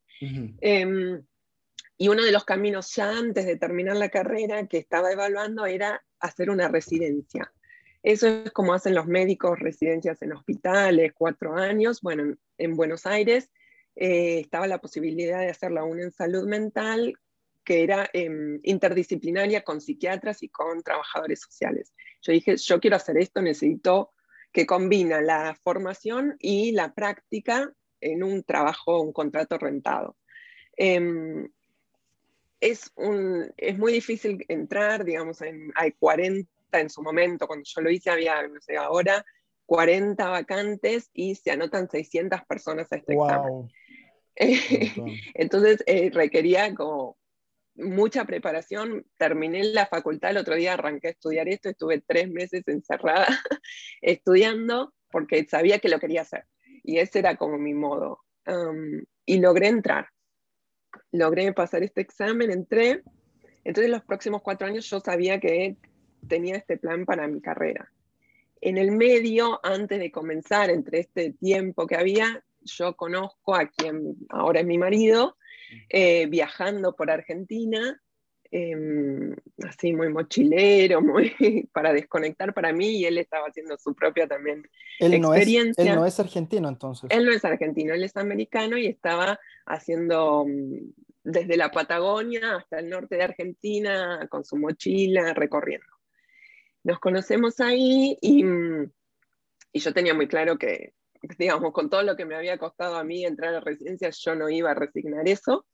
Em, 0.61 1.23
y 1.97 2.09
uno 2.09 2.25
de 2.25 2.33
los 2.33 2.45
caminos 2.45 2.95
ya 2.95 3.17
antes 3.17 3.47
de 3.47 3.57
terminar 3.57 3.97
la 3.97 4.09
carrera 4.09 4.67
que 4.67 4.79
estaba 4.79 5.13
evaluando 5.13 5.67
era 5.67 6.05
hacer 6.19 6.51
una 6.51 6.69
residencia. 6.69 7.53
Eso 8.05 8.29
es 8.29 8.53
como 8.53 8.75
hacen 8.75 8.95
los 8.95 9.07
médicos, 9.07 9.59
residencias 9.59 10.21
en 10.21 10.35
hospitales, 10.35 11.15
cuatro 11.15 11.57
años. 11.57 12.03
Bueno, 12.03 12.37
en 12.59 12.77
Buenos 12.77 13.07
Aires 13.07 13.51
eh, 13.97 14.41
estaba 14.41 14.67
la 14.67 14.79
posibilidad 14.79 15.41
de 15.41 15.49
hacerla 15.49 15.85
una 15.85 16.03
en 16.03 16.13
salud 16.13 16.47
mental 16.47 17.19
que 17.65 17.83
era 17.83 18.11
em, 18.13 18.61
interdisciplinaria 18.63 19.65
con 19.65 19.81
psiquiatras 19.81 20.43
y 20.43 20.51
con 20.51 20.83
trabajadores 20.83 21.41
sociales. 21.41 21.95
Yo 22.21 22.33
dije, 22.33 22.59
yo 22.59 22.79
quiero 22.79 22.97
hacer 22.97 23.17
esto, 23.17 23.41
necesito 23.41 24.11
que 24.53 24.67
combina 24.67 25.23
la 25.23 25.59
formación 25.65 26.37
y 26.41 26.73
la 26.73 26.93
práctica 26.93 27.73
en 28.03 28.23
un 28.23 28.43
trabajo, 28.43 29.01
un 29.01 29.15
contrato 29.15 29.57
rentado. 29.57 30.19
Em, 30.77 31.49
es, 32.61 32.93
un, 32.97 33.51
es 33.57 33.79
muy 33.79 33.95
difícil 33.95 34.45
entrar, 34.49 35.07
digamos, 35.07 35.41
hay 35.75 35.93
40 35.93 36.54
en 36.81 36.91
su 36.91 37.03
momento, 37.03 37.47
cuando 37.47 37.65
yo 37.67 37.81
lo 37.81 37.91
hice 37.91 38.11
había, 38.11 38.47
no 38.47 38.61
sé, 38.61 38.77
ahora 38.77 39.25
40 39.67 40.29
vacantes 40.29 41.11
y 41.13 41.35
se 41.35 41.51
anotan 41.51 41.89
600 41.89 42.43
personas 42.45 42.91
a 42.93 42.97
este 42.97 43.15
examen. 43.15 43.71
Entonces 45.35 45.83
eh, 45.87 46.11
requería 46.13 46.75
como 46.75 47.17
mucha 47.77 48.25
preparación. 48.25 49.07
Terminé 49.17 49.65
la 49.65 49.87
facultad 49.87 50.31
el 50.31 50.39
otro 50.39 50.55
día, 50.55 50.75
arranqué 50.75 51.09
a 51.09 51.11
estudiar 51.13 51.49
esto, 51.49 51.71
estuve 51.71 52.03
tres 52.07 52.31
meses 52.31 52.67
encerrada 52.67 53.27
estudiando 54.03 54.93
porque 55.11 55.47
sabía 55.49 55.79
que 55.79 55.89
lo 55.89 55.99
quería 55.99 56.23
hacer. 56.23 56.45
Y 56.83 56.99
ese 56.99 57.21
era 57.21 57.37
como 57.37 57.59
mi 57.59 57.75
modo. 57.75 58.21
y 59.25 59.39
logré 59.39 59.69
entrar. 59.69 60.09
Logré 61.13 61.53
pasar 61.53 61.83
este 61.83 62.03
examen, 62.03 62.51
entré. 62.51 63.03
Entonces 63.65 63.91
los 63.91 64.03
próximos 64.03 64.43
cuatro 64.43 64.67
años 64.67 64.89
yo 64.91 65.01
sabía 65.01 65.41
que 65.41 65.77
tenía 66.29 66.57
este 66.57 66.77
plan 66.77 67.05
para 67.05 67.27
mi 67.27 67.41
carrera. 67.41 67.91
En 68.61 68.79
el 68.79 68.93
medio, 68.93 69.61
antes 69.63 69.99
de 69.99 70.11
comenzar, 70.11 70.71
entre 70.71 71.01
este 71.01 71.33
tiempo 71.33 71.87
que 71.87 71.97
había, 71.97 72.43
yo 72.63 72.97
conozco 72.97 73.55
a 73.55 73.67
quien 73.67 74.17
ahora 74.31 74.61
es 74.61 74.67
mi 74.67 74.79
marido, 74.79 75.37
eh, 75.89 76.27
viajando 76.27 76.95
por 76.95 77.11
Argentina, 77.11 78.01
em, 78.51 79.35
así 79.67 79.93
muy 79.93 80.09
mochilero, 80.09 81.03
muy 81.03 81.35
para 81.73 81.93
desconectar 81.93 82.55
para 82.55 82.73
mí, 82.73 82.99
y 82.99 83.05
él 83.05 83.19
estaba 83.19 83.49
haciendo 83.49 83.77
su 83.77 83.95
propia 83.95 84.27
también 84.27 84.67
experiencia. 84.99 85.85
él 85.85 85.97
no 85.97 86.07
es 86.07 86.19
argentino 86.19 86.69
entonces. 86.69 87.11
Él 87.11 87.27
no 87.27 87.33
es 87.33 87.45
argentino, 87.45 87.95
él 87.95 88.05
es 88.05 88.17
americano 88.17 88.79
y 88.79 88.87
estaba 88.87 89.39
haciendo 89.67 90.47
mm, 90.47 90.93
desde 91.25 91.57
la 91.57 91.71
Patagonia 91.71 92.57
hasta 92.57 92.79
el 92.79 92.89
norte 92.89 93.17
de 93.17 93.25
Argentina 93.25 94.27
con 94.31 94.45
su 94.45 94.57
mochila 94.57 95.35
recorriendo. 95.35 95.94
Nos 96.85 97.01
conocemos 97.01 97.61
ahí 97.61 98.17
y, 98.21 98.45
mm, 98.45 98.93
y 99.73 99.79
yo 99.81 99.93
tenía 99.93 100.15
muy 100.15 100.29
claro 100.29 100.57
que 100.57 100.95
digamos, 101.39 101.73
con 101.73 101.89
todo 101.91 102.03
lo 102.03 102.17
que 102.17 102.25
me 102.25 102.35
había 102.35 102.59
costado 102.59 102.97
a 102.97 103.05
mí 103.05 103.25
entrar 103.25 103.51
a 103.51 103.55
la 103.55 103.61
residencia, 103.61 104.11
yo 104.11 104.35
no 104.35 104.49
iba 104.49 104.71
a 104.71 104.75
resignar 104.75 105.29
eso. 105.29 105.67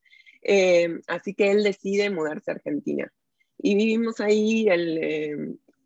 Eh, 0.42 1.00
así 1.06 1.34
que 1.34 1.50
él 1.50 1.62
decide 1.62 2.10
mudarse 2.10 2.50
a 2.50 2.54
Argentina. 2.54 3.12
Y 3.58 3.74
vivimos 3.74 4.20
ahí, 4.20 4.68
él, 4.68 4.98
eh, 5.02 5.36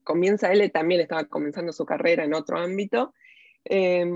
comienza, 0.04 0.52
él 0.52 0.71
también 0.71 1.00
estaba 1.00 1.25
comenzando 1.25 1.73
su 1.73 1.85
carrera 1.85 2.25
en 2.25 2.35
otro 2.35 2.59
ámbito. 2.59 3.14
Eh, 3.64 4.07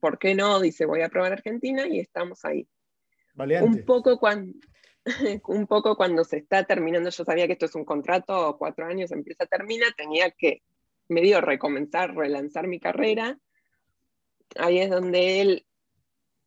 ¿Por 0.00 0.18
qué 0.18 0.34
no? 0.34 0.60
Dice, 0.60 0.86
voy 0.86 1.02
a 1.02 1.08
probar 1.08 1.32
Argentina 1.32 1.86
y 1.86 2.00
estamos 2.00 2.44
ahí. 2.44 2.66
Un 3.36 3.84
poco, 3.84 4.18
cuando, 4.18 4.52
un 5.48 5.66
poco 5.66 5.96
cuando 5.96 6.24
se 6.24 6.38
está 6.38 6.64
terminando, 6.64 7.10
yo 7.10 7.24
sabía 7.24 7.46
que 7.46 7.54
esto 7.54 7.66
es 7.66 7.74
un 7.74 7.84
contrato, 7.84 8.56
cuatro 8.58 8.86
años, 8.86 9.10
empieza, 9.12 9.46
termina, 9.46 9.86
tenía 9.96 10.30
que 10.30 10.62
medio 11.08 11.40
recomenzar, 11.40 12.14
relanzar 12.14 12.68
mi 12.68 12.80
carrera. 12.80 13.38
Ahí 14.56 14.78
es 14.78 14.90
donde 14.90 15.40
él, 15.40 15.66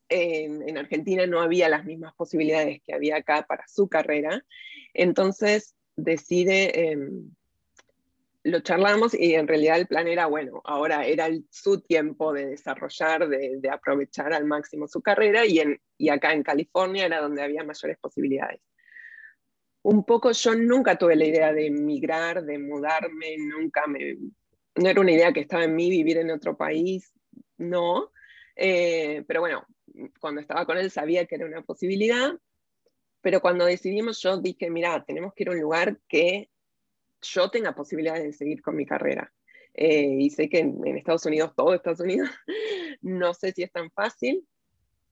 en 0.09 0.77
Argentina 0.77 1.25
no 1.25 1.41
había 1.41 1.69
las 1.69 1.85
mismas 1.85 2.13
posibilidades 2.15 2.81
que 2.83 2.93
había 2.93 3.17
acá 3.17 3.45
para 3.47 3.65
su 3.67 3.87
carrera, 3.87 4.43
entonces 4.93 5.75
decide, 5.95 6.91
em, 6.91 7.33
lo 8.43 8.59
charlamos 8.61 9.13
y 9.13 9.35
en 9.35 9.47
realidad 9.47 9.79
el 9.79 9.87
plan 9.87 10.07
era, 10.07 10.25
bueno, 10.25 10.61
ahora 10.65 11.05
era 11.05 11.29
su 11.49 11.81
tiempo 11.81 12.33
de 12.33 12.47
desarrollar, 12.47 13.27
de, 13.29 13.69
aprovechar 13.69 14.33
al 14.33 14.45
máximo 14.45 14.87
su 14.87 15.01
carrera 15.01 15.45
y, 15.45 15.59
en, 15.59 15.79
y 15.97 16.09
acá 16.09 16.33
en 16.33 16.43
California 16.43 17.05
era 17.05 17.21
donde 17.21 17.43
había 17.43 17.63
mayores 17.63 17.97
posibilidades 17.99 18.61
un 19.83 20.05
poco 20.05 20.31
yo 20.31 20.55
nunca 20.55 20.97
tuve 20.97 21.15
la 21.15 21.25
idea 21.25 21.53
de 21.53 21.67
emigrar, 21.67 22.43
de 22.43 22.59
mudarme, 22.59 23.37
nunca 23.37 23.87
me, 23.87 24.15
no 24.75 24.89
era 24.89 25.01
una 25.01 25.11
idea 25.11 25.33
que 25.33 25.41
estaba 25.41 25.63
en 25.63 25.75
mí 25.75 25.89
vivir 25.89 26.17
en 26.17 26.31
otro 26.31 26.55
país, 26.55 27.11
no. 27.57 28.11
Eh, 28.55 29.23
pero 29.27 29.41
bueno, 29.41 29.65
cuando 30.19 30.41
estaba 30.41 30.65
con 30.65 30.77
él 30.77 30.91
sabía 30.91 31.25
que 31.25 31.35
era 31.35 31.45
una 31.45 31.63
posibilidad, 31.63 32.31
pero 33.21 33.41
cuando 33.41 33.65
decidimos 33.65 34.21
yo 34.21 34.37
dije, 34.37 34.69
mira, 34.69 35.03
tenemos 35.05 35.33
que 35.33 35.43
ir 35.43 35.49
a 35.49 35.53
un 35.53 35.61
lugar 35.61 35.99
que 36.07 36.49
yo 37.21 37.49
tenga 37.49 37.73
posibilidades 37.73 38.23
de 38.23 38.33
seguir 38.33 38.61
con 38.61 38.75
mi 38.75 38.85
carrera. 38.85 39.31
Eh, 39.73 40.17
y 40.19 40.29
sé 40.29 40.49
que 40.49 40.59
en, 40.59 40.85
Estados 40.97 41.25
Unidos, 41.25 41.53
todo 41.55 41.73
Estados 41.73 42.01
Unidos, 42.01 42.29
no 43.01 43.33
sé 43.33 43.51
si 43.51 43.63
es 43.63 43.71
tan 43.71 43.89
fácil. 43.91 44.45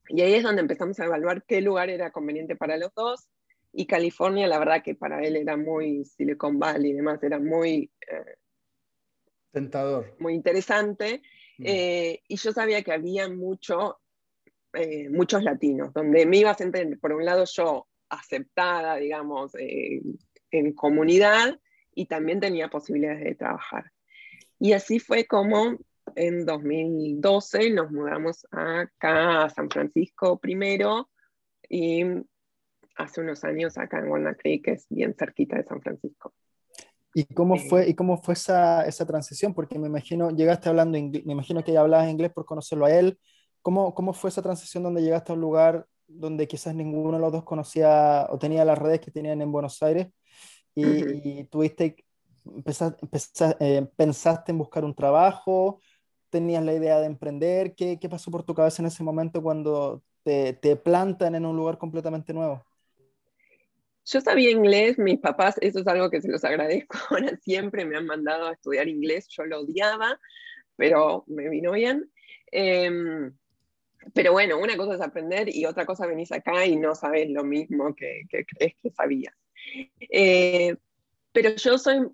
Y 0.09 0.21
ahí 0.21 0.33
es 0.33 0.43
donde 0.43 0.61
empezamos 0.61 0.99
a 0.99 1.05
evaluar 1.05 1.43
qué 1.45 1.61
lugar 1.61 1.89
era 1.89 2.11
conveniente 2.11 2.55
para 2.55 2.77
los 2.77 2.93
dos. 2.93 3.29
Y 3.71 3.85
California, 3.85 4.47
la 4.47 4.57
verdad 4.57 4.83
que 4.83 4.95
para 4.95 5.21
él 5.21 5.35
era 5.35 5.55
muy 5.55 6.03
Silicon 6.03 6.57
Valley 6.57 6.91
y 6.91 6.95
demás, 6.95 7.21
era 7.23 7.39
muy... 7.39 7.91
Eh, 8.07 8.35
Tentador. 9.51 10.15
Muy 10.19 10.33
interesante. 10.33 11.21
Mm. 11.59 11.63
Eh, 11.65 12.21
y 12.27 12.35
yo 12.37 12.51
sabía 12.51 12.81
que 12.83 12.91
había 12.91 13.29
mucho, 13.29 13.99
eh, 14.73 15.09
muchos 15.09 15.43
latinos, 15.43 15.93
donde 15.93 16.25
me 16.25 16.37
iba 16.37 16.51
a 16.51 16.55
sentir, 16.55 16.99
por 16.99 17.13
un 17.13 17.25
lado, 17.25 17.45
yo 17.45 17.87
aceptada, 18.09 18.95
digamos, 18.95 19.53
eh, 19.55 20.01
en 20.51 20.73
comunidad 20.73 21.59
y 22.00 22.06
también 22.06 22.39
tenía 22.39 22.70
posibilidades 22.70 23.25
de 23.25 23.36
trabajar. 23.36 23.91
Y 24.58 24.72
así 24.72 25.00
fue 25.00 25.25
como 25.25 25.77
en 26.15 26.46
2012 26.46 27.72
nos 27.72 27.91
mudamos 27.91 28.48
acá 28.51 29.44
a 29.44 29.50
San 29.50 29.70
Francisco 29.70 30.39
primero 30.39 31.10
y 31.68 32.06
hace 32.96 33.20
unos 33.20 33.44
años 33.44 33.77
acá 33.77 34.00
en 34.00 34.08
Walnut 34.08 34.38
Creek, 34.38 34.63
que 34.63 34.72
es 34.72 34.86
bien 34.89 35.13
cerquita 35.13 35.58
de 35.58 35.65
San 35.65 35.82
Francisco. 35.82 36.34
¿Y 37.13 37.25
cómo 37.25 37.58
fue, 37.58 37.89
y 37.89 37.96
cómo 37.96 38.15
fue 38.15 38.34
esa, 38.34 38.86
esa 38.86 39.06
transición? 39.06 39.53
Porque 39.53 39.77
me 39.77 39.88
imagino, 39.88 40.32
llegaste 40.32 40.70
hablando 40.70 40.98
inglés, 40.98 41.25
me 41.25 41.34
imagino 41.34 41.65
que 41.65 41.74
ya 41.74 41.82
hablabas 41.82 42.10
inglés 42.10 42.32
por 42.32 42.46
conocerlo 42.46 42.86
a 42.86 42.91
él. 42.91 43.20
¿Cómo, 43.62 43.94
¿Cómo 43.94 44.13
fue 44.13 44.29
esa 44.29 44.41
transición 44.41 44.84
donde 44.84 45.01
llegaste 45.01 45.34
a 45.34 45.36
un 45.36 45.41
lugar 45.41 45.86
donde 46.08 46.48
quizás 46.48 46.74
ninguno 46.74 47.18
de 47.18 47.22
los 47.22 47.34
dos 47.34 47.44
conocía 47.44 48.25
o 48.29 48.39
tenía 48.39 48.63
las 48.63 48.77
redes 48.77 49.01
que 49.01 49.12
tenían 49.12 49.41
en 49.41 49.51
Buenos 49.51 49.84
Aires 49.84 50.08
y, 50.75 51.43
tuviste, 51.45 51.95
empezaste, 52.45 53.05
eh, 53.59 53.88
pensaste 53.95 54.51
en 54.51 54.57
buscar 54.57 54.85
un 54.85 54.95
trabajo, 54.95 55.81
tenías 56.29 56.63
la 56.63 56.73
idea 56.73 56.99
de 56.99 57.05
emprender? 57.05 57.75
¿Qué, 57.75 57.99
¿Qué, 57.99 58.09
pasó 58.09 58.31
por 58.31 58.43
tu 58.43 58.53
cabeza 58.53 58.81
en 58.81 58.88
ese 58.88 59.03
momento 59.03 59.41
cuando 59.41 60.03
te, 60.23 60.53
te 60.53 60.75
plantan 60.75 61.35
en 61.35 61.45
un 61.45 61.55
lugar 61.55 61.77
completamente 61.77 62.33
nuevo? 62.33 62.65
Yo 64.05 64.21
sabía 64.21 64.49
inglés, 64.49 64.97
mis 64.97 65.19
papás, 65.19 65.55
eso 65.61 65.79
es 65.79 65.88
algo 65.88 66.09
que 66.09 66.21
se 66.21 66.29
los 66.29 66.43
agradezco 66.43 66.97
ahora 67.09 67.38
siempre, 67.38 67.85
me 67.85 67.97
han 67.97 68.07
mandado 68.07 68.47
a 68.47 68.53
estudiar 68.53 68.88
inglés, 68.88 69.27
yo 69.29 69.45
lo 69.45 69.61
odiaba, 69.61 70.19
pero 70.75 71.25
me 71.27 71.49
vino 71.49 71.73
bien. 71.73 72.09
Em, 72.51 73.31
pero 74.13 74.31
bueno, 74.31 74.57
una 74.57 74.77
cosa 74.77 74.95
es 74.95 75.01
aprender 75.01 75.53
y 75.53 75.65
otra 75.65 75.85
cosa 75.85 76.07
venís 76.07 76.31
acá 76.31 76.65
y 76.65 76.75
no 76.75 76.95
sabes 76.95 77.29
lo 77.29 77.43
mismo 77.43 77.93
que, 77.95 78.23
crees 78.29 78.73
que 78.81 78.89
sabías. 78.89 79.35
Eh, 79.99 80.75
pero 81.31 81.55
yo 81.55 81.77
soy 81.77 82.09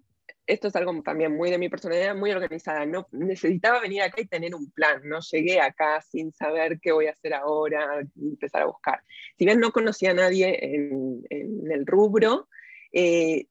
esto 0.47 0.67
es 0.67 0.75
algo 0.75 1.01
también 1.01 1.35
muy 1.35 1.49
de 1.49 1.57
mi 1.57 1.69
personalidad, 1.69 2.15
muy 2.15 2.31
organizada. 2.31 2.85
No, 2.85 3.07
necesitaba 3.11 3.81
venir 3.81 4.01
acá 4.01 4.21
y 4.21 4.27
tener 4.27 4.53
un 4.53 4.71
plan. 4.71 5.01
No 5.03 5.19
llegué 5.19 5.59
acá 5.59 6.01
sin 6.01 6.31
saber 6.31 6.79
qué 6.79 6.91
voy 6.91 7.07
a 7.07 7.11
hacer 7.11 7.33
ahora, 7.33 8.01
empezar 8.15 8.63
a 8.63 8.65
buscar. 8.67 9.01
Si 9.37 9.45
bien 9.45 9.59
no 9.59 9.71
conocía 9.71 10.11
a 10.11 10.15
nadie 10.15 10.57
en, 10.61 11.23
el 11.29 11.85
rubro, 11.85 12.47
eh, 12.91 13.47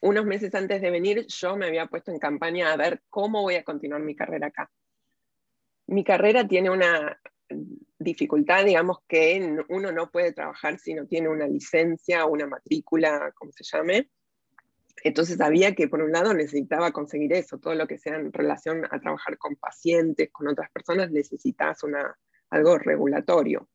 unos 0.00 0.26
meses 0.26 0.54
antes 0.54 0.80
de 0.80 0.90
venir 0.90 1.26
yo 1.26 1.56
me 1.56 1.66
había 1.66 1.86
puesto 1.86 2.12
en 2.12 2.18
campaña 2.18 2.72
a 2.72 2.76
ver 2.76 3.02
cómo 3.08 3.42
voy 3.42 3.56
a 3.56 3.64
continuar 3.64 4.02
mi 4.02 4.14
carrera 4.14 4.48
acá. 4.48 4.70
Mi 5.86 6.04
carrera 6.04 6.46
tiene 6.46 6.70
una 6.70 7.18
dificultad, 7.98 8.64
digamos, 8.64 8.98
que 9.08 9.64
uno 9.68 9.92
no 9.92 10.10
puede 10.10 10.32
trabajar 10.32 10.78
si 10.78 10.94
no 10.94 11.06
tiene 11.06 11.28
una 11.28 11.46
licencia 11.46 12.24
o 12.24 12.32
una 12.32 12.46
matrícula, 12.46 13.32
como 13.34 13.52
se 13.52 13.64
llame. 13.64 14.08
Entonces 15.04 15.36
sabía 15.36 15.74
que 15.74 15.88
por 15.88 16.02
un 16.02 16.12
lado 16.12 16.34
necesitaba 16.34 16.92
conseguir 16.92 17.32
eso, 17.32 17.58
todo 17.58 17.74
lo 17.74 17.86
que 17.86 17.98
sea 17.98 18.16
en 18.16 18.32
relación 18.32 18.84
a 18.90 19.00
trabajar 19.00 19.38
con 19.38 19.56
pacientes, 19.56 20.30
con 20.32 20.48
otras 20.48 20.70
personas, 20.70 21.10
necesitas 21.10 21.82
una, 21.82 22.16
algo 22.50 22.78
regulatorio. 22.78 23.68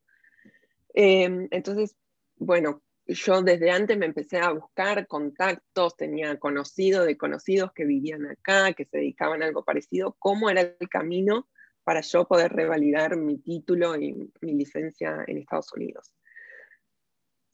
Em, 0.94 1.48
entonces, 1.52 1.96
bueno, 2.36 2.82
yo 3.06 3.42
desde 3.42 3.72
antes 3.72 3.98
me 3.98 4.06
empecé 4.06 4.40
a 4.40 4.52
buscar 4.52 5.08
contactos, 5.08 5.96
tenía 5.98 6.38
conocidos 6.40 7.06
de 7.06 7.18
conocidos 7.18 7.72
que 7.74 7.86
vivían 7.86 8.26
acá, 8.28 8.74
que 8.74 8.86
se 8.86 8.98
dedicaban 8.98 9.44
a 9.44 9.46
algo 9.46 9.64
parecido, 9.64 10.16
cómo 10.20 10.50
era 10.50 10.62
el 10.62 10.90
camino 10.90 11.48
para 11.84 12.02
yo 12.02 12.26
poder 12.26 12.54
revalidar 12.54 13.18
mi 13.18 13.38
título 13.38 13.96
y 13.96 14.32
mi 14.42 14.54
licencia 14.54 15.24
en 15.28 15.38
Estados 15.38 15.72
Unidos 15.74 16.14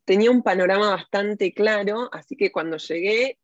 tenía 0.10 0.32
un 0.32 0.42
panorama 0.42 0.90
bastante 0.90 1.54
claro, 1.54 2.10
así 2.12 2.36
que 2.36 2.52
cuando 2.52 2.78
llegué, 2.78 3.38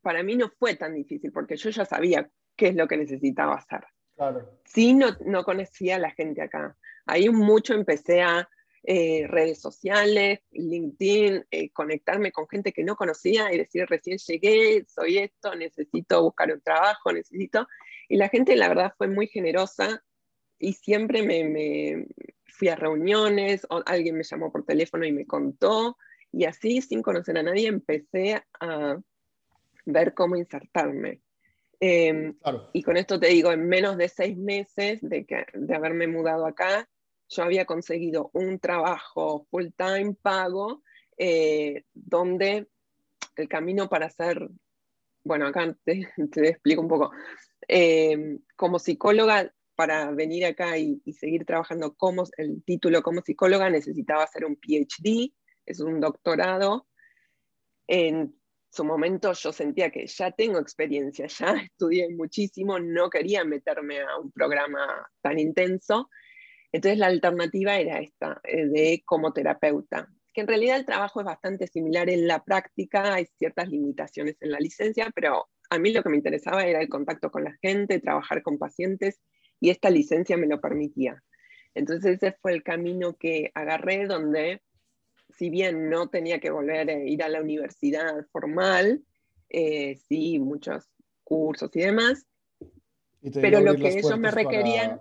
para 0.00 0.22
mí 0.22 0.36
no 0.36 0.48
fue 0.48 0.76
tan 0.76 0.94
difícil, 0.94 1.32
porque 1.32 1.56
yo 1.56 1.70
ya 1.70 1.84
sabía 1.84 2.30
qué 2.54 2.68
es 2.68 2.76
lo 2.76 2.86
que 2.86 2.96
necesitaba 2.96 3.56
hacer. 3.56 3.80
Claro. 4.14 4.60
Sí, 4.64 4.94
no, 4.94 5.08
no 5.26 5.42
conocía 5.42 5.96
a 5.96 5.98
la 5.98 6.12
gente 6.12 6.40
acá. 6.40 6.76
Ahí 7.04 7.28
mucho 7.30 7.74
empecé 7.74 8.22
a 8.22 8.48
eh, 8.84 9.26
redes 9.26 9.60
sociales, 9.60 10.38
LinkedIn, 10.52 11.46
eh, 11.50 11.70
conectarme 11.70 12.30
con 12.30 12.46
gente 12.46 12.72
que 12.72 12.84
no 12.84 12.94
conocía 12.94 13.52
y 13.52 13.58
decir, 13.58 13.84
recién 13.88 14.18
llegué, 14.18 14.84
soy 14.86 15.18
esto, 15.18 15.56
necesito 15.56 16.22
buscar 16.22 16.52
un 16.52 16.60
trabajo, 16.60 17.12
necesito. 17.12 17.66
Y 18.08 18.18
la 18.18 18.28
gente, 18.28 18.54
la 18.54 18.68
verdad, 18.68 18.94
fue 18.96 19.08
muy 19.08 19.26
generosa 19.26 20.00
y 20.64 20.72
siempre 20.72 21.22
me, 21.22 22.06
fui 22.46 22.68
a 22.68 22.76
reuniones, 22.76 23.66
o 23.68 23.82
alguien 23.84 24.16
me 24.16 24.24
llamó 24.24 24.50
por 24.50 24.64
teléfono 24.64 25.04
y 25.04 25.12
me 25.12 25.26
contó. 25.26 25.98
Y 26.32 26.46
así, 26.46 26.80
sin 26.80 27.02
conocer 27.02 27.36
a 27.36 27.42
nadie, 27.42 27.68
empecé 27.68 28.42
a 28.60 28.98
ver 29.84 30.14
cómo 30.14 30.36
insertarme. 30.36 31.20
Em, 31.78 32.34
y 32.72 32.82
con 32.82 32.96
esto 32.96 33.20
te 33.20 33.28
digo, 33.28 33.52
en 33.52 33.68
menos 33.68 33.98
de 33.98 34.08
seis 34.08 34.38
meses 34.38 35.00
de, 35.02 35.26
que, 35.26 35.44
de 35.52 35.74
haberme 35.74 36.06
mudado 36.06 36.46
acá, 36.46 36.88
yo 37.28 37.42
había 37.42 37.66
conseguido 37.66 38.30
un 38.32 38.58
trabajo 38.58 39.46
full 39.50 39.66
time 39.76 40.14
pago 40.22 40.82
eh, 41.18 41.84
donde 41.92 42.68
el 43.36 43.48
camino 43.48 43.90
para 43.90 44.08
ser, 44.08 44.48
bueno, 45.24 45.46
acá 45.46 45.76
te, 45.84 46.08
explico 46.48 46.80
un 46.80 46.88
poco, 46.88 47.10
eh, 47.68 48.38
como 48.56 48.78
psicóloga, 48.78 49.52
para 49.74 50.10
venir 50.12 50.46
acá 50.46 50.78
y, 50.78 51.00
seguir 51.12 51.44
trabajando 51.44 51.94
como 51.94 52.24
el 52.36 52.62
título 52.64 53.02
como 53.02 53.22
psicóloga 53.22 53.70
necesitaba 53.70 54.24
hacer 54.24 54.44
un 54.44 54.56
PhD, 54.56 55.32
es 55.66 55.80
un 55.80 56.00
doctorado. 56.00 56.86
En 57.86 58.34
su 58.70 58.84
momento 58.84 59.32
yo 59.32 59.52
sentía 59.52 59.90
que 59.90 60.06
ya 60.06 60.30
tengo 60.30 60.58
experiencia, 60.58 61.26
ya 61.26 61.54
estudié 61.70 62.08
muchísimo, 62.14 62.78
no 62.78 63.10
quería 63.10 63.44
meterme 63.44 64.00
a 64.00 64.18
un 64.18 64.30
programa 64.32 65.08
tan 65.22 65.38
intenso 65.38 66.08
entonces 66.74 66.98
la 66.98 67.06
alternativa 67.06 67.76
era 67.76 68.00
esta, 68.00 68.40
eh, 68.42 68.66
de 68.66 69.02
como 69.06 69.32
terapeuta, 69.32 70.08
que 70.32 70.40
en 70.40 70.48
realidad 70.48 70.76
el 70.76 70.84
trabajo 70.84 71.20
es 71.20 71.26
bastante 71.26 71.68
similar 71.68 72.10
en 72.10 72.26
la 72.26 72.42
práctica, 72.42 73.14
hay 73.14 73.26
ciertas 73.38 73.68
limitaciones 73.68 74.36
en 74.40 74.50
la 74.50 74.58
licencia, 74.58 75.08
pero 75.14 75.46
a 75.70 75.78
mí 75.78 75.92
lo 75.92 76.02
que 76.02 76.08
me 76.08 76.16
interesaba 76.16 76.66
era 76.66 76.80
el 76.80 76.88
contacto 76.88 77.30
con 77.30 77.44
la 77.44 77.56
gente, 77.62 78.00
trabajar 78.00 78.42
con 78.42 78.58
pacientes, 78.58 79.20
y 79.64 79.70
esta 79.70 79.88
licencia 79.88 80.36
me 80.36 80.46
lo 80.46 80.60
permitía. 80.60 81.22
Entonces 81.74 82.16
ese 82.16 82.36
fue 82.42 82.52
el 82.52 82.62
camino 82.62 83.16
que 83.16 83.50
agarré, 83.54 84.06
donde 84.06 84.60
si 85.30 85.48
bien 85.48 85.88
no 85.88 86.10
tenía 86.10 86.38
que 86.38 86.50
volver 86.50 86.90
a 86.90 86.92
ir 86.92 87.22
a 87.22 87.30
la 87.30 87.40
universidad 87.40 88.26
formal, 88.30 89.02
eh, 89.48 89.96
sí, 90.06 90.38
muchos 90.38 90.90
cursos 91.22 91.74
y 91.76 91.80
demás, 91.80 92.26
pero 93.32 93.60
lo 93.60 93.74
que 93.74 93.88
ellos 93.88 94.18
me 94.18 94.30
requerían... 94.30 95.00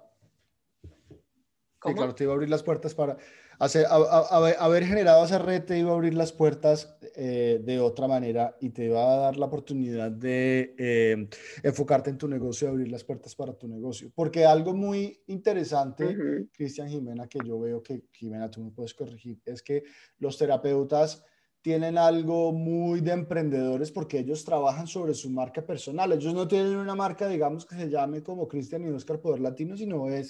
Sí, 1.86 1.93
claro, 1.93 2.15
te 2.15 2.24
iba 2.24 2.32
a 2.32 2.36
abrir 2.36 2.50
las 2.50 2.63
puertas 2.63 2.96
para 2.96 3.17
hacer, 3.60 3.86
haber 3.89 4.86
generado 4.86 5.25
esa 5.25 5.39
red, 5.39 5.63
te 5.63 5.79
iba 5.79 5.91
a 5.91 5.93
abrir 5.95 6.13
las 6.13 6.31
puertas 6.31 6.98
eh, 7.15 7.62
de 7.63 7.79
otra 7.79 8.07
manera 8.07 8.55
y 8.60 8.69
te 8.69 8.86
iba 8.86 9.01
a 9.01 9.17
dar 9.17 9.38
la 9.38 9.45
oportunidad 9.45 10.12
de 10.12 10.75
eh, 10.77 11.27
enfocarte 11.63 12.10
en 12.10 12.17
tu 12.17 12.27
negocio 12.27 12.67
y 12.67 12.72
abrir 12.72 12.91
las 12.91 13.03
puertas 13.03 13.36
para 13.36 13.53
tu 13.53 13.67
negocio. 13.67 14.12
Porque 14.15 14.45
algo 14.45 14.74
muy 14.74 15.22
interesante, 15.27 16.15
Cristian 16.51 16.89
Jimena, 16.89 17.27
que 17.27 17.39
yo 17.45 17.60
veo 17.60 17.81
que, 17.81 18.03
Jimena, 18.12 18.50
tú 18.50 18.63
me 18.63 18.72
puedes 18.72 18.93
corregir, 18.93 19.39
es 19.45 19.62
que 19.62 19.83
los 20.19 20.38
terapeutas 20.38 21.24
tienen 21.62 21.98
algo 21.98 22.51
muy 22.51 23.00
de 23.00 23.13
emprendedores 23.13 23.89
porque 23.89 24.19
ellos 24.19 24.43
trabajan 24.43 24.86
sobre 24.86 25.13
su 25.13 25.29
marca 25.29 25.65
personal. 25.65 26.12
Ellos 26.12 26.33
no 26.33 26.46
tienen 26.46 26.75
una 26.75 26.94
marca, 26.94 27.27
digamos, 27.27 27.66
que 27.66 27.75
se 27.75 27.89
llame 27.89 28.22
como 28.22 28.50
Cristian 28.50 28.85
y 28.85 28.89
Oscar 28.89 29.22
Poder 29.22 29.39
Latino, 29.39 29.77
sino 29.77 30.09
es 30.09 30.27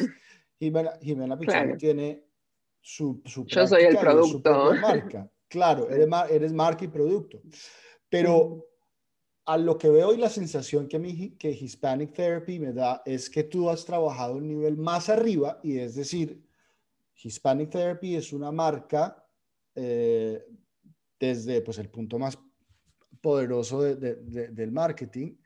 Jimena, 0.59 0.91
Jimena 1.01 1.37
tiene 1.77 2.23
su, 2.83 3.21
su 3.25 3.45
Yo 3.45 3.65
soy 3.65 3.83
el 3.83 3.97
producto. 3.97 4.73
marca. 4.75 5.31
Claro, 5.47 5.89
eres, 5.89 6.07
eres 6.29 6.53
marca 6.53 6.83
y 6.83 6.89
producto. 6.89 7.41
Pero 8.09 8.67
a 9.45 9.57
lo 9.57 9.77
que 9.77 9.89
veo 9.89 10.13
y 10.13 10.17
la 10.17 10.29
sensación 10.29 10.87
que, 10.87 10.99
mi, 10.99 11.31
que 11.37 11.49
Hispanic 11.49 12.13
Therapy 12.13 12.59
me 12.59 12.73
da 12.73 13.01
es 13.05 13.29
que 13.29 13.43
tú 13.43 13.69
has 13.69 13.85
trabajado 13.85 14.35
un 14.35 14.47
nivel 14.47 14.77
más 14.77 15.09
arriba 15.09 15.59
y 15.63 15.79
es 15.79 15.95
decir, 15.95 16.43
Hispanic 17.15 17.69
Therapy 17.69 18.15
es 18.15 18.33
una 18.33 18.51
marca 18.51 19.25
eh, 19.75 20.43
desde 21.19 21.61
pues, 21.61 21.77
el 21.77 21.89
punto 21.89 22.19
más 22.19 22.37
poderoso 23.21 23.81
del 23.81 24.71
marketing, 24.71 25.37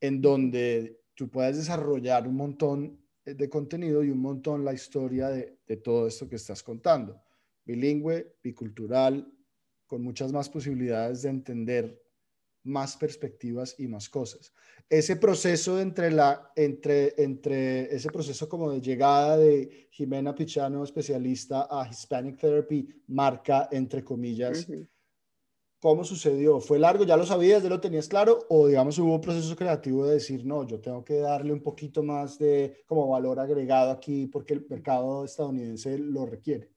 en 0.00 0.22
donde 0.22 1.00
tú 1.14 1.28
puedes 1.28 1.58
desarrollar 1.58 2.26
un 2.26 2.36
montón 2.36 3.00
de 3.24 3.48
contenido 3.48 4.02
y 4.02 4.10
un 4.10 4.20
montón 4.20 4.64
la 4.64 4.72
historia 4.72 5.28
de, 5.28 5.76
todo 5.78 6.06
esto 6.06 6.28
que 6.28 6.36
estás 6.36 6.62
contando. 6.62 7.20
Bilingüe, 7.64 8.36
bicultural, 8.42 9.32
con 9.86 10.02
muchas 10.02 10.32
más 10.32 10.48
posibilidades 10.48 11.22
de 11.22 11.30
entender 11.30 12.02
más 12.62 12.96
perspectivas 12.96 13.74
y 13.78 13.88
más 13.88 14.08
cosas. 14.08 14.52
Ese 14.88 15.16
proceso 15.16 15.80
entre 15.80 16.10
la, 16.10 16.52
entre, 16.56 17.14
entre 17.22 17.94
ese 17.94 18.10
proceso 18.10 18.48
como 18.48 18.70
de 18.70 18.80
llegada 18.80 19.36
de 19.38 19.88
Jimena 19.90 20.34
Pichano, 20.34 20.84
especialista 20.84 21.68
a 21.70 21.88
Hispanic 21.88 22.38
Therapy, 22.38 22.86
marca 23.06 23.68
entre 23.72 24.04
comillas, 24.04 24.66
¿Cómo 25.80 26.04
sucedió? 26.04 26.60
¿Fue 26.60 26.78
largo? 26.78 27.04
¿Ya 27.04 27.16
lo 27.16 27.24
sabías? 27.24 27.62
¿Ya 27.62 27.70
lo 27.70 27.80
tenías 27.80 28.06
claro? 28.06 28.40
¿O 28.50 28.68
digamos 28.68 28.98
hubo 28.98 29.14
un 29.14 29.20
proceso 29.22 29.56
creativo 29.56 30.06
de 30.06 30.14
decir, 30.14 30.44
no, 30.44 30.66
yo 30.66 30.78
tengo 30.78 31.02
que 31.02 31.20
darle 31.20 31.54
un 31.54 31.62
poquito 31.62 32.02
más 32.02 32.38
de 32.38 32.82
como 32.86 33.08
valor 33.08 33.40
agregado 33.40 33.90
aquí 33.90 34.26
porque 34.26 34.52
el 34.52 34.66
mercado 34.68 35.24
estadounidense 35.24 35.96
lo 35.96 36.26
requiere? 36.26 36.68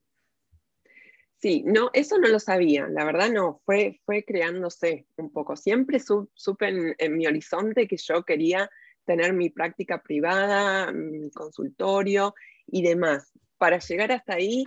Sí, 1.36 1.62
no, 1.66 1.90
eso 1.92 2.16
no 2.16 2.28
lo 2.28 2.40
sabía, 2.40 2.88
la 2.88 3.04
verdad 3.04 3.30
no, 3.30 3.60
fue, 3.66 4.00
fue 4.06 4.24
creándose 4.24 5.06
un 5.18 5.30
poco. 5.30 5.54
Siempre 5.54 5.98
supe 6.00 6.68
en, 6.68 6.94
en 6.96 7.16
mi 7.18 7.26
horizonte 7.26 7.86
que 7.86 7.98
yo 7.98 8.24
quería 8.24 8.70
tener 9.04 9.34
mi 9.34 9.50
práctica 9.50 10.02
privada, 10.02 10.90
mi 10.92 11.30
consultorio 11.30 12.34
y 12.66 12.82
demás. 12.82 13.34
Para 13.58 13.78
llegar 13.80 14.12
hasta 14.12 14.36
ahí, 14.36 14.64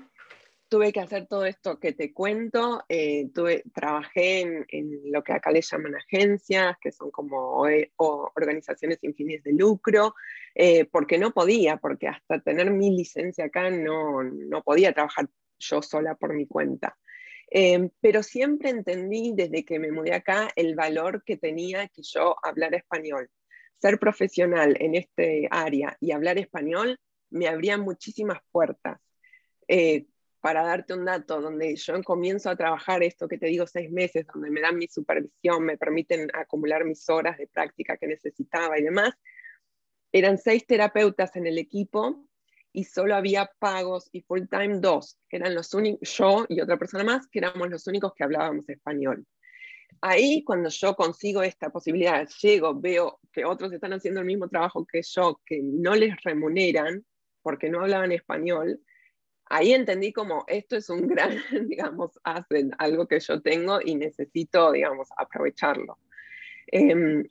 tuve 0.70 0.92
que 0.92 1.00
hacer 1.00 1.28
todo 1.28 1.46
esto 1.46 1.80
que 1.80 1.94
te 1.94 2.14
cuento, 2.14 2.84
eh, 2.90 3.30
tuve, 3.34 3.64
trabajé 3.74 4.66
en, 4.70 5.12
lo 5.12 5.24
que 5.24 5.34
acá 5.34 5.52
le 5.52 5.62
llaman 5.62 5.96
agencias, 5.96 6.78
que 6.82 6.92
son 6.92 7.12
como 7.12 7.66
organizaciones 8.36 9.00
sin 9.00 9.16
fines 9.16 9.44
de 9.44 9.54
lucro, 9.54 10.16
eh, 10.56 10.86
porque 10.86 11.18
no 11.18 11.32
podía, 11.32 11.78
porque 11.78 12.08
hasta 12.08 12.40
tener 12.40 12.72
mi 12.72 12.96
licencia 12.96 13.46
acá 13.46 13.70
no, 13.70 14.24
no 14.24 14.64
podía 14.64 14.94
trabajar 14.94 15.30
yo 15.60 15.82
sola 15.82 16.16
por 16.16 16.34
mi 16.34 16.46
cuenta. 16.48 16.98
Em, 17.50 17.90
pero 18.02 18.24
siempre 18.24 18.70
entendí 18.70 19.32
desde 19.34 19.64
que 19.64 19.80
me 19.80 19.92
mudé 19.92 20.14
acá 20.14 20.50
el 20.56 20.76
valor 20.76 21.24
que 21.24 21.38
tenía 21.38 21.88
que 21.88 22.02
yo 22.04 22.36
hablar 22.44 22.76
español. 22.76 23.30
Ser 23.80 24.00
profesional 24.00 24.76
en 24.80 24.96
este 24.96 25.48
área 25.50 25.96
y 26.02 26.12
hablar 26.12 26.38
español 26.38 27.00
me 27.30 27.48
abría 27.48 27.78
muchísimas 27.78 28.40
puertas. 28.52 29.00
Eh, 29.68 30.06
para 30.40 30.64
darte 30.64 30.94
un 30.94 31.06
dato, 31.06 31.42
donde 31.42 31.76
yo 31.76 32.02
comienzo 32.04 32.50
a 32.50 32.56
trabajar 32.56 33.04
esto 33.04 33.28
que 33.28 33.38
te 33.38 33.48
digo 33.48 33.66
seis 33.68 33.92
meses, 33.92 34.26
donde 34.34 34.50
me 34.52 34.62
dan 34.62 34.78
mi 34.78 34.88
supervisión, 34.88 35.64
me 35.64 35.78
permiten 35.78 36.30
acumular 36.34 36.86
mis 36.86 37.10
horas 37.10 37.38
de 37.38 37.48
práctica 37.48 37.98
que 37.98 38.08
necesitaba 38.08 38.78
y 38.80 38.84
demás, 38.84 39.14
eran 40.12 40.38
seis 40.38 40.66
terapeutas 40.66 41.36
en 41.36 41.48
el 41.48 41.58
equipo 41.58 42.28
y 42.72 42.84
solo 42.84 43.16
había 43.16 43.50
pagos 43.60 44.10
y 44.12 44.22
full 44.22 44.44
time 44.50 44.80
dos, 44.80 45.18
que 45.28 45.38
eran 45.38 45.56
los 45.56 45.74
únicos, 45.74 46.16
yo 46.16 46.46
y 46.48 46.62
otra 46.62 46.78
persona 46.78 47.04
más, 47.04 47.28
que 47.28 47.40
éramos 47.40 47.70
los 47.70 47.88
únicos 47.88 48.14
que 48.16 48.24
hablábamos 48.24 48.70
español. 48.70 49.26
Ahí, 50.02 50.44
cuando 50.44 50.70
yo 50.70 50.96
consigo 50.96 51.42
esta 51.42 51.72
posibilidad, 51.72 52.28
llego, 52.42 52.80
veo 52.80 53.20
que 53.32 53.46
otros 53.46 53.74
están 53.74 53.94
haciendo 53.94 54.20
el 54.20 54.28
mismo 54.28 54.48
trabajo 54.48 54.86
que 54.86 55.02
yo, 55.02 55.42
que 55.44 55.60
no 55.64 55.96
les 55.96 56.22
remuneran 56.24 57.04
porque 57.42 57.70
no 57.70 57.82
hablaban 57.82 58.12
español, 58.12 58.80
ahí 59.50 59.74
entendí 59.74 60.12
como 60.14 60.44
esto 60.48 60.76
es 60.76 60.90
un 60.90 61.08
gran, 61.08 61.32
digamos, 61.68 62.20
asset, 62.24 62.72
algo 62.78 63.08
que 63.08 63.20
yo 63.20 63.42
tengo 63.42 63.80
y 63.84 63.96
necesito, 63.96 64.72
digamos, 64.72 65.10
aprovecharlo. 65.18 65.98
Em, 66.68 67.24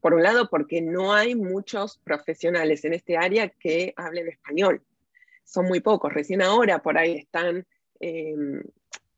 por 0.00 0.14
un 0.14 0.22
lado, 0.22 0.48
porque 0.50 0.82
no 0.82 1.14
hay 1.14 1.34
muchos 1.34 1.98
profesionales 1.98 2.84
en 2.84 2.94
este 2.94 3.16
área 3.16 3.48
que 3.48 3.94
hablen 3.96 4.28
español. 4.28 4.82
Son 5.44 5.66
muy 5.66 5.80
pocos. 5.80 6.12
Recién 6.12 6.42
ahora 6.42 6.82
por 6.82 6.98
ahí 6.98 7.18
están, 7.18 7.66
em, 8.00 8.62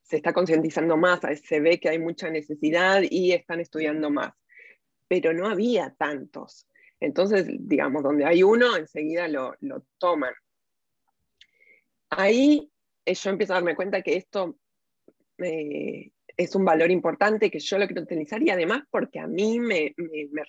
se 0.03 0.17
está 0.17 0.33
concientizando 0.33 0.97
más, 0.97 1.21
se 1.43 1.61
ve 1.61 1.81
que 1.81 1.89
hay 1.89 1.99
mucha 1.99 2.29
necesidad 2.31 3.03
y 3.09 3.33
están 3.33 3.61
estudiando 3.61 4.11
más. 4.11 4.35
Pero 5.09 5.33
no 5.33 5.49
había 5.49 5.95
tantos. 5.97 6.69
Entonces, 7.01 7.47
digamos, 7.49 8.03
donde 8.03 8.25
hay 8.25 8.43
uno, 8.43 8.77
enseguida 8.77 9.29
lo, 9.29 9.55
lo 9.61 9.85
toman 9.99 10.35
ahí 12.17 12.71
eh, 13.05 13.15
yo 13.15 13.31
empiezo 13.31 13.53
a 13.53 13.57
darme 13.57 13.77
cuenta 13.77 14.03
que 14.03 14.17
esto, 14.17 14.57
eh, 15.39 16.11
es 16.37 16.55
un 16.55 16.65
valor 16.65 16.91
importante 16.91 17.51
que 17.51 17.61
yo 17.61 17.79
lo 17.79 17.87
quiero 17.87 18.03
utilizar 18.03 18.43
y 18.43 18.51
además 18.51 18.83
porque 18.91 19.21
a 19.21 19.27
mí 19.27 19.61
me, 19.61 19.95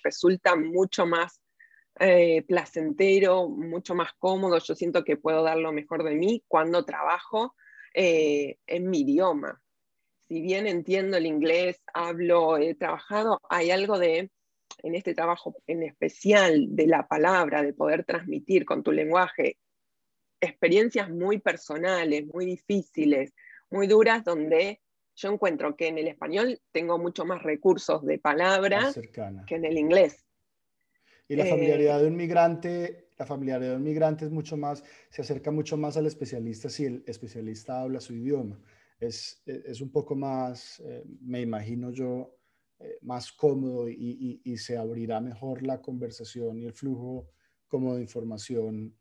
resulta 0.02 0.56
mucho 0.56 1.06
más 1.06 1.40
eh, 2.00 2.42
placentero, 2.46 3.48
mucho 3.48 3.94
más 3.94 4.12
cómodo, 4.18 4.58
yo 4.58 4.74
siento 4.74 5.04
que 5.04 5.16
puedo 5.16 5.42
dar 5.42 5.58
lo 5.58 5.72
mejor 5.72 6.02
de 6.04 6.14
mí 6.14 6.42
cuando 6.48 6.84
trabajo 6.84 7.54
en 7.98 8.90
mi 8.90 9.00
idioma. 9.00 9.58
Si 10.28 10.42
bien 10.42 10.66
entiendo 10.66 11.16
el 11.16 11.24
inglés, 11.24 11.80
hablo, 11.94 12.58
he 12.58 12.74
trabajado, 12.74 13.40
hay 13.48 13.70
algo 13.70 13.98
de, 13.98 14.30
en 14.82 14.94
este 14.94 15.14
trabajo 15.14 15.56
en 15.66 15.82
especial, 15.82 16.66
de 16.76 16.86
la 16.88 17.08
palabra, 17.08 17.62
de 17.62 17.72
poder 17.72 18.04
transmitir 18.04 18.66
con 18.66 18.82
tu 18.82 18.92
lenguaje 18.92 19.56
experiencias 20.40 21.10
muy 21.10 21.38
personales, 21.38 22.26
muy 22.32 22.46
difíciles, 22.46 23.32
muy 23.70 23.86
duras, 23.86 24.24
donde 24.24 24.80
yo 25.14 25.32
encuentro 25.32 25.76
que 25.76 25.88
en 25.88 25.98
el 25.98 26.08
español 26.08 26.60
tengo 26.72 26.98
mucho 26.98 27.24
más 27.24 27.42
recursos 27.42 28.04
de 28.04 28.18
palabras 28.18 28.98
que 29.46 29.54
en 29.54 29.64
el 29.64 29.78
inglés. 29.78 30.26
Y 31.28 31.36
la 31.36 31.46
familiaridad 31.46 32.00
de 32.00 32.06
un 32.06 32.16
migrante, 32.16 33.08
la 33.18 33.26
familiaridad 33.26 33.70
de 33.70 33.76
un 33.76 33.82
migrante 33.82 34.26
es 34.26 34.30
mucho 34.30 34.56
más, 34.56 34.84
se 35.10 35.22
acerca 35.22 35.50
mucho 35.50 35.76
más 35.76 35.96
al 35.96 36.06
especialista 36.06 36.68
si 36.68 36.84
el 36.84 37.02
especialista 37.06 37.80
habla 37.80 38.00
su 38.00 38.14
idioma. 38.14 38.60
Es, 39.00 39.42
es 39.46 39.80
un 39.80 39.90
poco 39.90 40.14
más, 40.14 40.80
eh, 40.80 41.02
me 41.20 41.40
imagino 41.40 41.90
yo, 41.90 42.36
eh, 42.78 42.98
más 43.00 43.32
cómodo 43.32 43.88
y, 43.88 44.40
y, 44.44 44.56
se 44.58 44.76
abrirá 44.76 45.18
mejor 45.18 45.62
la 45.62 45.80
conversación 45.80 46.58
y 46.58 46.66
el 46.66 46.74
flujo 46.74 47.30
como 47.68 47.94
de 47.94 48.02
información 48.02 48.94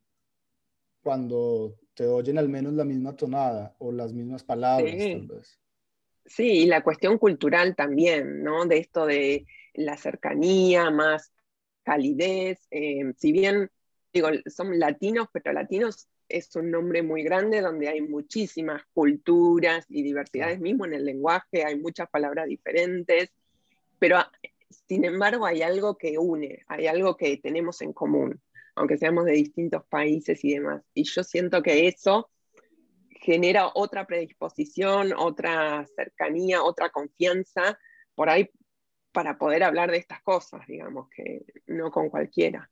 cuando 1.06 1.78
te 1.94 2.08
oyen 2.08 2.39
al 2.39 2.50
menos 2.50 2.74
la 2.74 2.84
misma 2.84 3.15
tonada 3.15 3.76
o 3.78 3.91
las 3.91 4.12
mismas 4.12 4.44
palabras, 4.44 4.91
tal 4.98 5.28
vez. 5.28 5.60
Sí, 6.26 6.63
y 6.63 6.65
la 6.65 6.84
cuestión 6.84 7.20
cultural 7.20 7.76
también, 7.76 8.44
¿no? 8.44 8.65
De 8.65 8.80
esto 8.80 9.06
de 9.06 9.46
la 9.76 9.98
cercanía, 9.98 10.89
más 10.89 11.32
calidez. 11.84 12.65
Eh, 12.72 13.13
si 13.18 13.32
bien, 13.32 13.70
digo, 14.12 14.30
son 14.48 14.80
latinos, 14.80 15.28
pero 15.32 15.54
latinos 15.54 16.08
es 16.28 16.56
un 16.56 16.72
nombre 16.72 17.04
muy 17.04 17.22
grande 17.22 17.62
donde 17.62 17.88
hay 17.88 18.02
muchísimas 18.02 18.82
culturas 18.91 19.86
y 19.88 20.02
diversidades 20.02 20.60
mismo 20.60 20.86
en 20.88 20.96
el 20.96 21.06
lenguaje, 21.06 21.65
hay 21.65 21.80
muchas 21.80 22.10
palabras 22.10 22.48
diferentes, 22.48 23.30
pero 24.00 24.18
sin 24.88 25.06
embargo 25.06 25.46
hay 25.46 25.62
algo 25.62 26.00
que 26.00 26.18
une, 26.18 26.63
hay 26.68 26.88
algo 26.88 27.15
que 27.15 27.38
tenemos 27.38 27.84
en 27.84 27.94
común, 27.94 28.41
aunque 28.76 28.98
seamos 28.98 29.26
de 29.26 29.34
distintos 29.34 29.86
países 29.86 30.44
y 30.44 30.54
demás. 30.54 30.84
Y 30.94 31.04
yo 31.04 31.24
siento 31.24 31.64
que 31.64 31.88
eso 31.88 32.30
genera 33.10 33.72
otra 33.74 34.06
predisposición, 34.06 35.14
otra 35.18 35.86
cercanía, 35.96 36.64
otra 36.64 36.90
confianza 36.90 37.80
por 38.14 38.30
ahí 38.30 38.50
para 39.12 39.38
poder 39.38 39.64
hablar 39.64 39.92
de 39.92 39.98
estas 39.98 40.22
cosas, 40.22 40.62
digamos, 40.68 41.10
que 41.10 41.46
no 41.68 41.90
con 41.90 42.10
cualquiera 42.10 42.70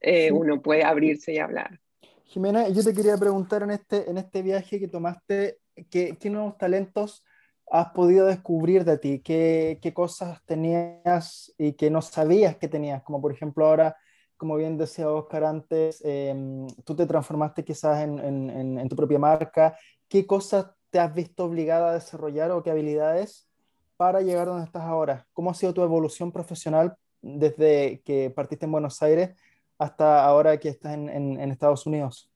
eh, 0.00 0.32
uno 0.32 0.62
puede 0.62 0.82
abrirse 0.82 1.32
y 1.32 1.38
hablar. 1.38 1.80
Jimena, 2.24 2.68
yo 2.68 2.82
te 2.82 2.94
quería 2.94 3.16
preguntar 3.16 3.62
en 3.62 3.72
este, 3.72 4.08
en 4.08 4.18
este 4.18 4.42
viaje 4.42 4.78
que 4.78 4.88
tomaste, 4.88 5.58
¿qué, 5.90 6.16
qué 6.18 6.30
nuevos 6.30 6.56
talentos 6.56 7.24
has 7.70 7.90
podido 7.90 8.26
descubrir 8.26 8.84
de 8.84 8.98
ti? 8.98 9.20
¿Qué, 9.20 9.78
¿Qué, 9.82 9.92
cosas 9.92 10.42
tenías 10.46 11.52
y 11.58 11.72
que 11.74 11.90
no 11.90 12.02
sabías 12.02 12.56
que 12.56 12.68
tenías? 12.68 13.02
Como 13.02 13.20
por 13.20 13.32
ejemplo 13.32 13.66
ahora, 13.66 13.96
como 14.40 14.56
bien 14.56 14.78
decía 14.78 15.10
Oscar 15.10 15.44
antes, 15.44 16.02
em, 16.02 16.66
tú 16.86 16.96
te 16.96 17.04
transformaste 17.04 17.62
quizás 17.62 18.02
en, 18.02 18.18
en, 18.18 18.78
en, 18.78 18.88
tu 18.88 18.96
propia 18.96 19.18
marca. 19.18 19.76
¿Qué 20.08 20.26
cosas 20.26 20.64
te 20.88 20.98
has 20.98 21.14
visto 21.14 21.44
obligada 21.44 21.90
a 21.90 21.94
desarrollar 21.94 22.50
o 22.50 22.62
qué 22.62 22.70
habilidades 22.70 23.50
para 23.98 24.22
llegar 24.22 24.46
donde 24.46 24.64
estás 24.64 24.84
ahora? 24.84 25.26
¿Cómo 25.34 25.50
ha 25.50 25.54
sido 25.54 25.74
tu 25.74 25.82
evolución 25.82 26.32
profesional 26.32 26.96
desde 27.20 28.00
que 28.02 28.30
partiste 28.30 28.64
en 28.64 28.72
Buenos 28.72 29.02
Aires 29.02 29.38
hasta 29.76 30.24
ahora 30.24 30.58
que 30.58 30.70
estás 30.70 30.94
en, 30.94 31.10
en 31.10 31.50
Estados 31.50 31.84
Unidos? 31.84 32.30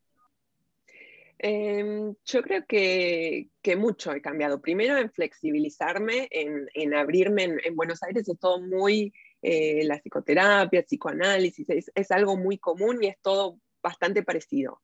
Em, 1.38 2.14
yo 2.24 2.42
creo 2.42 2.64
que, 2.66 3.48
que, 3.60 3.76
mucho 3.76 4.12
he 4.12 4.20
cambiado. 4.20 4.60
Primero 4.60 4.96
en 4.96 5.10
flexibilizarme, 5.10 6.28
en 6.30 6.94
abrirme. 6.94 7.44
En, 7.64 7.76
Buenos 7.76 8.02
Aires 8.02 8.28
es 8.28 8.38
todo 8.38 8.60
muy, 8.60 9.12
eh, 9.46 9.84
la 9.84 9.98
psicoterapia, 9.98 10.82
psicoanálisis, 10.82 11.66
es, 11.68 12.10
algo 12.10 12.34
muy 12.34 12.56
común 12.56 13.02
y 13.02 13.08
es 13.08 13.18
todo 13.20 13.60
bastante 13.82 14.22
parecido. 14.22 14.80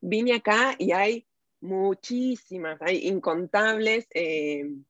Vine 0.00 0.34
acá 0.34 0.74
y 0.76 0.90
hay 0.90 1.28
muchísimas, 1.60 2.82
hay 2.82 3.06
incontables 3.06 4.08
em, 4.10 4.84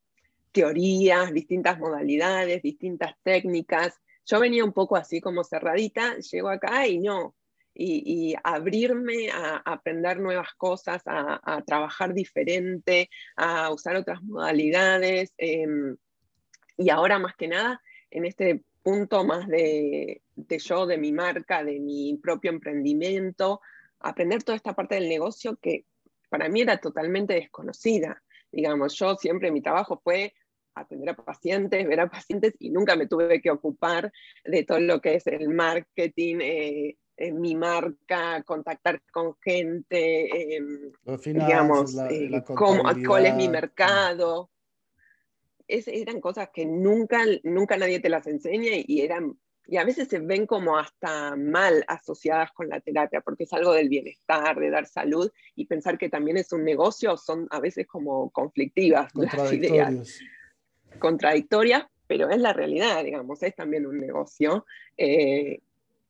teorías, 0.51 1.31
distintas 1.35 1.79
modalidades, 1.79 2.63
distintas 2.63 3.13
técnicas. 3.23 4.01
Yo 4.25 4.41
venía 4.41 4.65
un 4.65 4.73
poco 4.73 4.97
así 4.97 5.21
como 5.21 5.45
cerradita, 5.45 6.17
llego 6.17 6.49
acá 6.49 6.87
y 6.87 6.99
no, 6.99 7.37
y, 7.75 8.35
abrirme 8.43 9.29
a, 9.31 9.57
aprender 9.59 10.21
nuevas 10.21 10.55
cosas, 10.55 11.03
a, 11.05 11.63
trabajar 11.67 12.15
diferente, 12.15 13.11
a 13.37 13.71
usar 13.71 13.97
otras 13.97 14.23
modalidades. 14.23 15.35
Em, 15.37 15.99
y 16.79 16.89
ahora 16.89 17.19
más 17.19 17.37
que 17.37 17.49
nada, 17.49 17.83
en 18.11 18.25
este 18.25 18.65
punto 18.83 19.25
más 19.25 19.47
de, 19.49 20.23
de, 20.35 20.59
yo, 20.59 20.87
de 20.87 20.99
mi 20.99 21.13
marca, 21.13 21.65
de 21.65 21.81
mi 21.81 22.19
propio 22.23 22.51
emprendimiento, 22.51 23.61
aprender 24.01 24.43
toda 24.43 24.57
esta 24.57 24.75
parte 24.75 24.97
del 24.97 25.09
negocio 25.09 25.57
que 25.57 25.87
para 26.29 26.49
mí 26.49 26.63
era 26.63 26.79
totalmente 26.79 27.35
desconocida. 27.35 28.23
Digamos, 28.51 28.95
yo 28.97 29.17
siempre 29.17 29.51
mi 29.51 29.63
trabajo 29.63 30.01
fue 30.03 30.35
atender 30.75 31.11
a 31.11 31.17
pacientes, 31.17 31.87
ver 31.87 32.01
a 32.01 32.11
pacientes 32.11 32.55
y 32.59 32.71
nunca 32.71 32.97
me 32.97 33.07
tuve 33.07 33.41
que 33.41 33.51
ocupar 33.51 34.13
de 34.45 34.65
todo 34.65 34.81
lo 34.81 35.01
que 35.01 35.15
es 35.15 35.27
el 35.27 35.49
marketing, 35.49 36.39
eh, 36.41 36.97
mi 37.33 37.55
marca, 37.55 38.43
contactar 38.43 39.01
con 39.13 39.37
gente, 39.41 40.57
em, 40.57 40.91
digamos, 41.25 41.97
eh, 42.11 42.43
cuál 43.07 43.27
es 43.27 43.37
mi 43.37 43.49
mercado. 43.49 44.51
Es, 45.73 45.89
eran 45.89 46.21
cosas 46.21 46.51
que 46.53 46.67
nunca, 46.67 47.25
nunca 47.45 47.77
nadie 47.77 48.01
te 48.01 48.09
las 48.09 48.27
enseña 48.27 48.73
y, 48.75 49.01
eran, 49.01 49.39
y 49.67 49.77
a 49.79 49.85
veces 49.85 50.09
se 50.09 50.19
ven 50.19 50.47
como 50.47 50.77
hasta 50.77 51.35
mal 51.37 51.85
asociadas 51.89 52.53
con 52.53 52.69
la 52.69 52.81
terapia, 52.81 53.21
porque 53.21 53.45
es 53.45 53.53
algo 53.53 53.73
del 53.73 53.89
bienestar, 53.89 54.59
de 54.59 54.71
dar 54.71 54.87
salud, 54.87 55.31
y 55.55 55.67
pensar 55.67 55.97
que 55.97 56.09
también 56.09 56.37
es 56.37 56.53
un 56.53 56.65
negocio 56.65 57.17
son 57.17 57.47
a 57.51 57.61
veces 57.61 57.87
como 57.87 58.31
conflictivas 58.31 59.11
las 59.15 59.53
ideas 59.53 60.21
contradictorias, 60.99 61.87
pero 62.07 62.29
es 62.29 62.39
la 62.39 62.53
realidad, 62.53 63.03
digamos, 63.03 63.43
es 63.43 63.55
también 63.55 63.87
un 63.87 63.99
negocio. 63.99 64.67
Eh, 64.99 65.61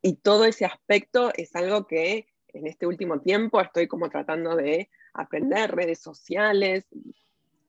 y 0.02 0.16
todo 0.16 0.44
ese 0.44 0.64
aspecto 0.64 1.30
es 1.36 1.54
algo 1.54 1.86
que 1.86 2.26
en 2.48 2.66
este 2.66 2.86
último 2.86 3.20
tiempo 3.20 3.60
estoy 3.60 3.86
como 3.86 4.10
tratando 4.10 4.56
de 4.56 4.90
aprender, 5.14 5.70
redes 5.70 6.00
sociales, 6.00 6.86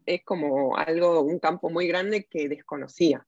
es 0.05 0.23
como 0.23 0.77
algo, 0.77 1.21
un 1.21 1.39
campo 1.39 1.69
muy 1.69 1.87
grande 1.87 2.25
que 2.25 2.49
desconocía. 2.49 3.25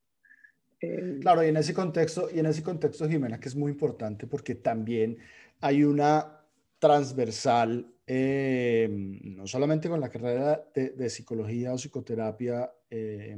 Eh, 0.82 1.18
claro, 1.22 1.44
y 1.44 1.48
en 1.48 1.58
ese 1.58 1.74
contexto, 1.74 2.30
y 2.34 2.40
en 2.40 2.46
ese 2.48 2.64
contexto, 2.64 3.08
Jimena, 3.08 3.40
que 3.40 3.50
es 3.50 3.56
muy 3.56 3.72
importante 3.72 4.28
porque 4.28 4.56
también 4.56 5.18
hay 5.62 5.84
una 5.84 6.42
transversal, 6.80 7.88
eh, 8.06 8.88
no 8.90 9.48
solamente 9.48 9.90
con 9.90 10.00
la 10.00 10.10
carrera 10.10 10.70
de, 10.74 11.10
psicología 11.10 11.74
o 11.74 11.78
psicoterapia, 11.78 12.72
eh, 12.90 13.38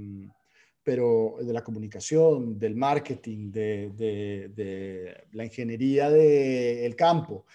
pero 0.84 1.36
de 1.41 1.54
la 1.54 1.63
comunicación, 1.63 2.58
del 2.58 2.76
marketing, 2.76 3.52
de, 3.52 5.23
la 5.32 5.45
ingeniería 5.45 6.10
del 6.10 6.95
campo. 6.95 7.45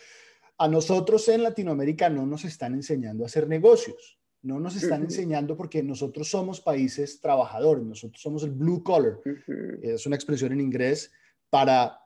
A 0.58 0.68
nosotros 0.68 1.28
en 1.28 1.42
Latinoamérica 1.42 2.08
no 2.08 2.26
nos 2.26 2.44
están 2.44 2.74
enseñando 2.74 3.24
a 3.24 3.26
hacer 3.26 3.48
negocios, 3.48 4.18
no 4.42 4.58
nos 4.58 4.76
están 4.76 5.02
enseñando 5.02 5.56
porque 5.56 5.82
nosotros 5.82 6.28
somos 6.28 6.60
países 6.60 7.20
trabajadores, 7.20 7.84
nosotros 7.84 8.20
somos 8.20 8.42
el 8.42 8.50
blue 8.50 8.82
collar, 8.82 9.20
es 9.82 10.04
una 10.06 10.16
expresión 10.16 10.52
en 10.52 10.60
inglés 10.60 11.12
para 11.48 12.00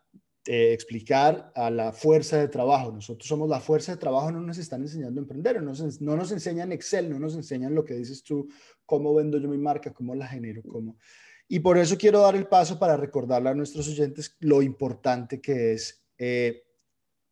eh, 0.48 0.72
explicar 0.72 1.50
a 1.56 1.70
la 1.70 1.92
fuerza 1.92 2.38
de 2.38 2.48
trabajo. 2.48 2.92
Nosotros 2.92 3.26
somos 3.26 3.48
la 3.48 3.58
fuerza 3.58 3.92
de 3.92 3.98
trabajo, 3.98 4.30
no 4.30 4.40
nos 4.40 4.58
están 4.58 4.82
enseñando 4.82 5.20
a 5.20 5.22
emprender, 5.22 5.60
no 5.62 5.72
nos, 5.72 6.00
no 6.00 6.16
nos 6.16 6.30
enseñan 6.30 6.72
Excel, 6.72 7.10
no 7.10 7.18
nos 7.18 7.34
enseñan 7.34 7.74
lo 7.74 7.84
que 7.84 7.94
dices 7.94 8.22
tú, 8.22 8.48
cómo 8.84 9.14
vendo 9.14 9.38
yo 9.38 9.48
mi 9.48 9.58
marca, 9.58 9.92
cómo 9.92 10.14
la 10.14 10.28
genero, 10.28 10.62
cómo... 10.62 10.98
Y 11.48 11.60
por 11.60 11.78
eso 11.78 11.96
quiero 11.96 12.20
dar 12.20 12.34
el 12.34 12.48
paso 12.48 12.78
para 12.78 12.96
recordarle 12.96 13.50
a 13.50 13.54
nuestros 13.54 13.88
oyentes 13.88 14.36
lo 14.40 14.62
importante 14.62 15.40
que 15.40 15.72
es 15.72 16.04
eh, 16.18 16.65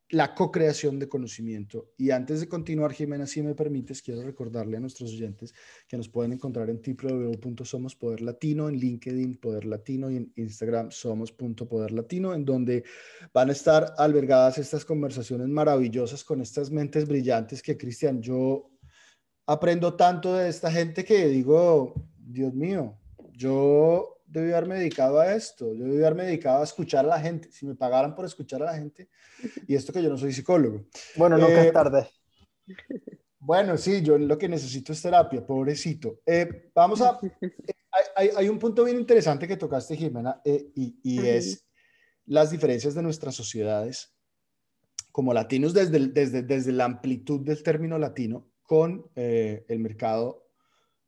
la 0.09 0.35
co-creación 0.35 0.99
de 0.99 1.09
conocimiento. 1.09 1.93
Y 1.97 2.11
antes 2.11 2.39
de 2.39 2.47
continuar, 2.47 2.93
Jimena, 2.93 3.25
si 3.25 3.41
me 3.41 3.55
permites, 3.55 4.01
quiero 4.01 4.21
recordarle 4.21 4.77
a 4.77 4.79
nuestros 4.79 5.11
oyentes 5.11 5.53
que 5.87 5.97
nos 5.97 6.09
pueden 6.09 6.33
encontrar 6.33 6.69
en 6.69 6.79
www.somospoderlatino, 6.81 8.69
en 8.69 8.75
LinkedIn 8.75 9.37
Poder 9.37 9.65
Latino 9.65 10.11
y 10.11 10.17
en 10.17 10.31
Instagram 10.35 10.91
somos.poderlatino, 10.91 12.33
en 12.35 12.45
donde 12.45 12.83
van 13.33 13.49
a 13.49 13.53
estar 13.53 13.93
albergadas 13.97 14.59
estas 14.59 14.85
conversaciones 14.85 15.47
maravillosas 15.47 16.23
con 16.23 16.41
estas 16.41 16.69
mentes 16.69 17.07
brillantes 17.07 17.63
que, 17.63 17.77
Cristian, 17.77 18.21
yo 18.21 18.69
aprendo 19.47 19.95
tanto 19.95 20.35
de 20.35 20.49
esta 20.49 20.71
gente 20.71 21.03
que 21.03 21.27
digo, 21.27 21.95
Dios 22.17 22.53
mío, 22.53 22.99
yo 23.33 24.14
debí 24.39 24.51
haberme 24.51 24.75
dedicado 24.75 25.19
a 25.19 25.33
esto, 25.33 25.73
yo 25.73 25.85
debí 25.85 25.97
haberme 25.97 26.25
dedicado 26.25 26.61
a 26.61 26.63
escuchar 26.63 27.05
a 27.05 27.09
la 27.09 27.19
gente, 27.19 27.51
si 27.51 27.65
me 27.65 27.75
pagaran 27.75 28.15
por 28.15 28.25
escuchar 28.25 28.61
a 28.63 28.65
la 28.65 28.75
gente, 28.75 29.09
y 29.67 29.75
esto 29.75 29.93
que 29.93 30.01
yo 30.01 30.09
no 30.09 30.17
soy 30.17 30.33
psicólogo. 30.33 30.85
Bueno, 31.15 31.37
nunca 31.37 31.61
es 31.61 31.67
eh, 31.67 31.71
tarde. 31.71 32.09
Bueno, 33.39 33.77
sí, 33.77 34.01
yo 34.01 34.17
lo 34.17 34.37
que 34.37 34.49
necesito 34.49 34.91
es 34.91 35.01
terapia, 35.01 35.45
pobrecito. 35.45 36.19
Eh, 36.25 36.71
vamos 36.73 37.01
a... 37.01 37.19
Hay, 38.15 38.49
un 38.49 38.59
punto 38.59 38.83
bien 38.83 38.97
interesante 38.97 39.47
que 39.47 39.55
tocaste, 39.55 39.95
Jimena, 39.95 40.41
eh, 40.43 40.71
y, 40.75 41.25
es 41.25 41.65
las 42.25 42.51
diferencias 42.51 42.95
de 42.95 43.03
nuestras 43.03 43.35
sociedades 43.35 44.13
como 45.11 45.33
latinos 45.33 45.73
desde, 45.73 46.07
desde, 46.07 46.41
desde 46.41 46.71
la 46.71 46.85
amplitud 46.85 47.41
del 47.41 47.63
término 47.63 47.97
latino 47.97 48.51
con 48.63 49.09
el 49.15 49.79
mercado 49.79 50.44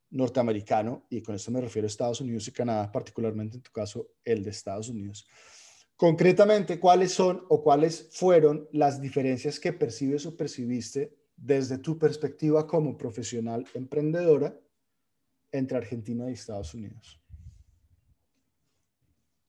norteamericano, 0.09 1.05
y 1.09 1.21
con 1.21 1.35
esto 1.35 1.51
me 1.51 1.61
refiero 1.61 1.85
a 1.85 1.87
Estados 1.87 2.21
Unidos 2.21 2.47
y 2.47 2.51
Canadá, 2.51 2.91
particularmente 2.91 3.57
en 3.57 3.63
tu 3.63 3.71
caso 3.71 4.11
el 4.23 4.43
de 4.43 4.51
Estados 4.51 4.89
Unidos. 4.89 5.27
Concretamente, 5.95 6.79
¿cuáles 6.79 7.11
son 7.11 7.43
o 7.49 7.63
cuáles 7.63 8.09
fueron 8.11 8.67
las 8.71 9.01
diferencias 9.01 9.59
que 9.59 9.73
percibes 9.73 10.25
o 10.25 10.37
percibiste 10.37 11.17
desde 11.35 11.79
tu 11.79 11.97
perspectiva 11.97 12.67
como 12.67 12.97
profesional 12.97 13.65
emprendedora 13.73 14.55
entre 15.51 15.77
Argentina 15.77 16.29
y 16.29 16.33
Estados 16.33 16.73
Unidos? 16.73 17.19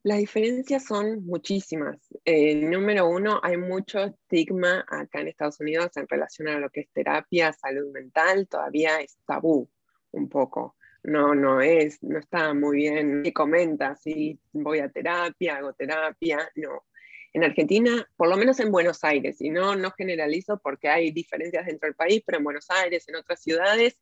Las 0.05 0.19
diferencias 0.19 0.87
son 0.87 1.27
muchísimas. 1.27 1.99
Eh, 2.25 2.55
número 2.55 3.09
uno, 3.09 3.41
hay 3.43 3.59
mucho 3.59 4.05
estigma 4.05 4.87
acá 4.89 5.21
en 5.21 5.29
Estados 5.29 5.61
Unidos 5.61 5.91
en 5.97 6.09
relación 6.09 6.49
a 6.49 6.59
lo 6.59 6.71
que 6.71 6.81
es 6.81 6.91
terapia, 6.93 7.53
salud 7.53 7.93
mental, 7.93 8.49
todavía 8.49 9.01
es 9.01 9.19
tabú 9.27 9.69
un 10.13 10.29
poco. 10.29 10.77
No, 11.03 11.35
no 11.35 11.61
es, 11.61 12.03
no 12.03 12.19
está 12.19 12.55
muy 12.55 12.79
bien. 12.79 13.23
Y 13.25 13.33
comenta 13.33 13.95
si 13.97 14.39
voy 14.53 14.81
a 14.81 14.89
terapia, 14.89 15.57
hago 15.57 15.73
terapia, 15.73 16.51
no. 16.57 16.85
En 17.33 17.45
Argentina, 17.45 18.09
por 18.17 18.29
lo 18.29 18.37
menos 18.37 18.59
en 18.59 18.73
Buenos 18.73 19.05
Aires, 19.05 19.41
y 19.41 19.51
no, 19.51 19.77
no 19.77 19.91
generalizo 19.93 20.59
porque 20.59 20.89
hay 20.89 21.11
diferencias 21.11 21.67
dentro 21.67 21.87
del 21.87 21.95
país, 21.95 22.23
pero 22.25 22.39
en 22.39 22.45
Buenos 22.45 22.71
Aires, 22.71 23.07
en 23.09 23.17
otras 23.17 23.43
ciudades, 23.43 23.99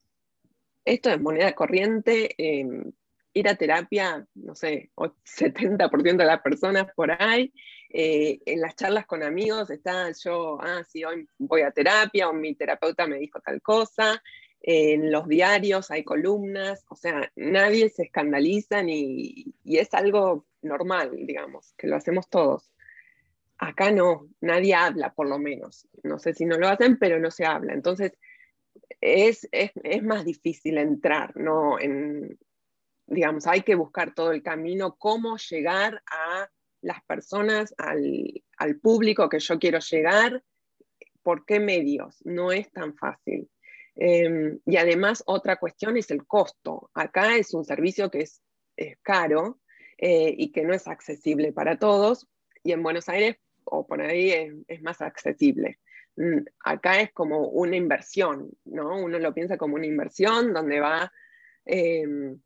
esto 0.84 1.10
es 1.10 1.20
moneda 1.20 1.52
corriente. 1.52 2.34
Em, 2.38 2.92
ir 3.34 3.48
a 3.48 3.54
terapia, 3.54 4.26
no 4.34 4.54
sé, 4.54 4.90
70% 4.96 6.16
de 6.22 6.24
las 6.24 6.40
personas 6.40 6.86
por 6.94 7.10
ahí. 7.10 7.52
Eh, 7.90 8.40
en 8.46 8.60
las 8.60 8.74
charlas 8.74 9.06
con 9.06 9.22
amigos 9.22 9.70
está 9.70 10.10
yo, 10.12 10.58
ah, 10.60 10.82
sí, 10.88 11.04
hoy 11.04 11.28
voy 11.38 11.60
a 11.62 11.70
terapia, 11.70 12.28
o 12.28 12.32
mi 12.32 12.54
terapeuta 12.54 13.06
me 13.06 13.18
dijo 13.18 13.40
tal 13.40 13.60
cosa 13.60 14.22
en 14.68 15.12
los 15.12 15.28
diarios 15.28 15.92
hay 15.92 16.02
columnas, 16.02 16.84
o 16.88 16.96
sea, 16.96 17.32
nadie 17.36 17.88
se 17.88 18.02
escandaliza 18.02 18.82
ni, 18.82 19.54
y 19.62 19.78
es 19.78 19.94
algo 19.94 20.44
normal, 20.60 21.12
digamos, 21.24 21.72
que 21.78 21.86
lo 21.86 21.94
hacemos 21.94 22.28
todos. 22.28 22.72
Acá 23.58 23.92
no, 23.92 24.28
nadie 24.40 24.74
habla 24.74 25.14
por 25.14 25.28
lo 25.28 25.38
menos. 25.38 25.88
No 26.02 26.18
sé 26.18 26.34
si 26.34 26.44
no 26.44 26.58
lo 26.58 26.66
hacen, 26.66 26.98
pero 26.98 27.20
no 27.20 27.30
se 27.30 27.46
habla. 27.46 27.74
Entonces, 27.74 28.18
es, 29.00 29.48
más 30.02 30.24
difícil 30.24 30.78
entrar, 30.78 31.36
¿no? 31.36 31.78
En, 31.78 32.36
digamos, 33.06 33.46
hay 33.46 33.62
que 33.62 33.76
buscar 33.76 34.14
todo 34.14 34.32
el 34.32 34.42
camino, 34.42 34.96
cómo 34.96 35.36
llegar 35.36 36.02
a 36.10 36.50
las 36.82 37.04
personas, 37.04 37.72
al, 37.78 38.42
al 38.58 38.80
público 38.80 39.28
que 39.28 39.38
yo 39.38 39.60
quiero 39.60 39.78
llegar, 39.78 40.42
por 41.22 41.46
qué 41.46 41.60
medios. 41.60 42.20
No 42.24 42.50
es 42.50 42.72
tan 42.72 42.96
fácil. 42.96 43.48
Em, 43.96 44.60
y 44.66 44.76
además 44.76 45.22
otra 45.26 45.56
cuestión 45.56 45.96
es 45.96 46.10
el 46.10 46.26
costo. 46.26 46.90
Acá 46.94 47.36
es 47.36 47.54
un 47.54 47.64
servicio 47.64 48.10
que 48.10 48.22
es, 48.22 48.42
caro 49.02 49.58
eh, 49.96 50.34
y 50.36 50.52
que 50.52 50.62
no 50.62 50.74
es 50.74 50.86
accesible 50.86 51.52
para 51.52 51.78
todos. 51.78 52.28
Y 52.62 52.72
en 52.72 52.82
Buenos 52.82 53.08
Aires 53.08 53.38
o 53.64 53.86
por 53.86 54.02
ahí 54.02 54.30
es, 54.68 54.82
más 54.82 55.00
accesible. 55.00 55.78
Mm, 56.16 56.44
acá 56.64 57.00
es 57.00 57.12
como 57.12 57.48
una 57.48 57.76
inversión, 57.76 58.50
¿no? 58.64 59.02
Uno 59.02 59.18
lo 59.18 59.34
piensa 59.34 59.56
como 59.56 59.76
una 59.76 59.86
inversión 59.86 60.52
donde 60.52 60.80
va, 60.80 61.10
em, 61.64 62.38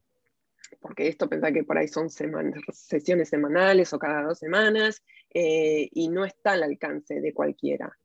porque 0.80 1.08
esto 1.08 1.28
piensa 1.28 1.52
que 1.52 1.64
por 1.64 1.78
ahí 1.78 1.88
son 1.88 2.08
sesiones 2.10 3.28
semanales 3.28 3.92
o 3.92 3.98
cada 3.98 4.22
dos 4.22 4.38
semanas 4.38 5.02
eh, 5.34 5.88
y 5.92 6.08
no 6.08 6.24
está 6.24 6.52
al 6.52 6.62
alcance 6.62 7.20
de 7.20 7.34
cualquiera. 7.34 7.96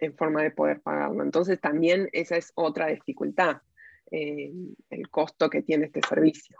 En 0.00 0.16
forma 0.16 0.42
de 0.42 0.50
poder 0.50 0.80
pagarlo. 0.80 1.22
Entonces 1.22 1.60
también 1.60 2.08
esa 2.12 2.36
es 2.36 2.52
otra 2.54 2.86
dificultad, 2.86 3.58
eh, 4.10 4.52
el 4.90 5.10
costo 5.10 5.50
que 5.50 5.62
tiene 5.62 5.86
este 5.86 6.00
servicio. 6.08 6.58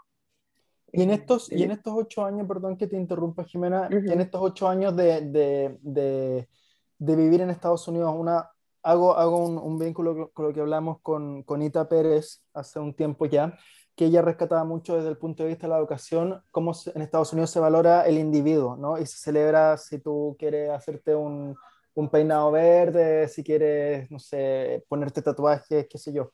Y 0.91 1.03
en 1.03 1.11
estos, 1.11 1.51
y 1.51 1.63
en 1.63 1.71
estos 1.71 1.93
ocho 1.95 2.25
años, 2.25 2.47
perdón 2.47 2.77
que 2.77 2.87
te 2.87 2.97
interrumpa 2.97 3.43
Jimena, 3.43 3.87
en 3.91 4.21
estos 4.21 4.41
ocho 4.41 4.67
años 4.67 4.95
de, 4.95 5.21
de, 5.21 5.77
de, 5.81 6.49
de, 6.97 7.15
vivir 7.15 7.41
en 7.41 7.51
Estados 7.51 7.87
Unidos, 7.87 8.13
una, 8.17 8.49
hago, 8.81 9.15
hago 9.15 9.45
un, 9.45 9.57
un, 9.57 9.77
vínculo 9.77 10.31
con 10.31 10.45
lo 10.45 10.53
que 10.53 10.61
hablamos 10.61 10.99
con, 11.01 11.43
con 11.43 11.61
Ita 11.61 11.87
Pérez 11.87 12.43
hace 12.53 12.79
un 12.79 12.95
tiempo 12.95 13.27
ya, 13.27 13.55
que 13.95 14.05
ella 14.05 14.21
rescataba 14.21 14.63
mucho 14.63 14.95
desde 14.95 15.09
el 15.09 15.17
punto 15.17 15.43
de 15.43 15.49
vista 15.49 15.67
de 15.67 15.73
la 15.73 15.77
educación, 15.77 16.41
cómo 16.51 16.73
en 16.95 17.01
Estados 17.01 17.33
Unidos 17.33 17.51
se 17.51 17.59
valora 17.59 18.07
el 18.07 18.17
individuo, 18.17 18.75
¿no? 18.75 18.97
Y 18.97 19.05
se 19.05 19.17
celebra 19.17 19.77
si 19.77 19.99
tú 19.99 20.35
quieres 20.39 20.71
hacerte 20.71 21.13
un, 21.13 21.55
un 21.93 22.09
peinado 22.09 22.51
verde, 22.51 23.27
si 23.27 23.43
quieres, 23.43 24.09
no 24.11 24.19
sé, 24.19 24.85
ponerte 24.87 25.21
tatuajes, 25.21 25.87
qué 25.89 25.97
sé 25.97 26.13
yo. 26.13 26.29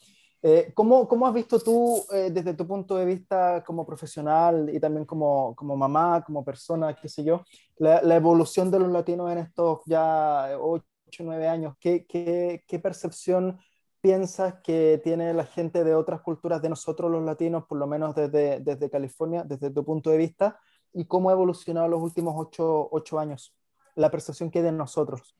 Eh, 0.48 0.72
¿cómo, 0.76 1.08
¿cómo, 1.08 1.26
has 1.26 1.34
visto 1.34 1.60
tú, 1.60 2.06
eh, 2.12 2.30
desde 2.32 2.54
tu 2.54 2.68
punto 2.68 2.96
de 2.98 3.06
vista 3.06 3.64
como 3.66 3.84
profesional 3.84 4.70
y 4.72 4.80
también 4.80 5.04
como, 5.04 5.56
como 5.56 5.76
mamá, 5.76 6.24
como 6.24 6.46
persona, 6.46 6.96
qué 6.96 7.10
sé 7.10 7.24
yo, 7.24 7.44
la, 7.78 8.16
evolución 8.16 8.70
de 8.70 8.78
los 8.78 8.92
latinos 8.92 9.32
en 9.32 9.40
estos 9.40 9.80
ya 9.88 10.56
8, 10.60 10.86
9 11.22 11.48
años? 11.48 11.76
¿Qué, 11.80 12.06
qué, 12.06 12.64
qué 12.68 12.78
percepción 12.78 13.58
piensas 14.02 14.54
que 14.64 15.02
tiene 15.04 15.34
la 15.34 15.46
gente 15.46 15.84
de 15.84 15.96
otras 15.96 16.22
culturas 16.22 16.62
de 16.62 16.70
nosotros 16.70 17.10
los 17.10 17.24
latinos, 17.24 17.66
por 17.66 17.80
lo 17.80 17.88
menos 17.88 18.14
desde, 18.14 18.60
desde 18.60 18.92
California, 18.92 19.44
desde 19.44 19.72
tu 19.72 19.84
punto 19.84 20.12
de 20.12 20.18
vista? 20.18 20.60
¿Y 20.94 21.06
cómo 21.06 21.32
ha 21.32 21.34
evolucionado 21.34 21.88
los 21.88 22.04
últimos 22.04 22.36
8, 22.38 22.90
8 22.92 23.20
años? 23.20 23.56
La 23.96 24.12
percepción 24.12 24.52
que 24.52 24.60
hay 24.60 24.66
de 24.66 24.72
nosotros. 24.74 25.36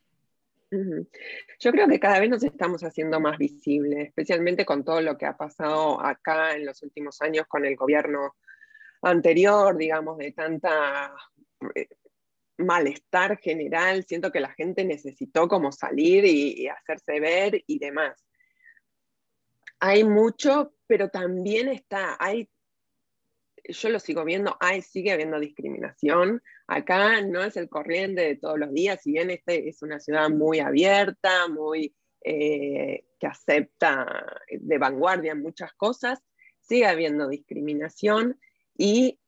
Yo 0.72 1.72
creo 1.72 1.88
que 1.88 2.00
cada 2.00 2.20
vez 2.20 2.30
nos 2.30 2.44
estamos 2.44 2.84
haciendo 2.84 3.20
más 3.20 3.38
visibles, 3.38 4.08
especialmente 4.08 4.66
con 4.66 4.84
todo 4.84 5.02
lo 5.02 5.18
que 5.18 5.26
ha 5.26 5.38
pasado 5.38 6.04
acá 6.04 6.56
en 6.56 6.66
los 6.66 6.82
últimos 6.84 7.22
años 7.22 7.46
con 7.48 7.66
el 7.66 7.76
gobierno 7.76 8.36
anterior, 9.02 9.78
digamos, 9.78 10.18
de 10.18 10.32
tanta 10.32 11.14
eh, 11.76 11.88
malestar 12.58 13.38
general. 13.38 14.04
Siento 14.06 14.32
que 14.32 14.40
la 14.40 14.54
gente 14.54 14.84
necesitó 14.84 15.48
como 15.48 15.72
salir 15.72 16.26
y, 16.26 16.68
hacerse 16.68 17.20
ver 17.20 17.64
y 17.68 17.80
demás. 17.80 18.26
Hay 19.80 20.04
mucho, 20.04 20.74
pero 20.88 21.10
también 21.10 21.68
está, 21.68 22.18
hay 22.20 22.50
yo 23.70 23.90
lo 23.90 24.00
sigo 24.00 24.24
viendo, 24.24 24.58
sigue 24.82 25.12
habiendo 25.12 25.40
discriminación. 25.40 26.42
Acá 26.68 27.22
no 27.22 27.44
es 27.44 27.58
el 27.58 27.70
corriente 27.70 28.22
de 28.22 28.36
todos 28.36 28.60
los 28.60 28.72
días, 28.74 29.02
si 29.02 29.12
bien 29.12 29.30
este 29.30 29.70
es 29.70 29.82
una 29.82 30.00
ciudad 30.00 30.30
muy 30.30 30.60
abierta, 30.60 31.48
muy 31.48 31.96
eh, 32.22 33.06
que 33.20 33.28
acepta 33.28 34.42
de 34.50 34.78
vanguardia 34.78 35.36
muchas 35.36 35.74
cosas, 35.74 36.20
sigue 36.60 36.88
habiendo 36.88 37.28
discriminación 37.28 38.40
y 38.76 39.20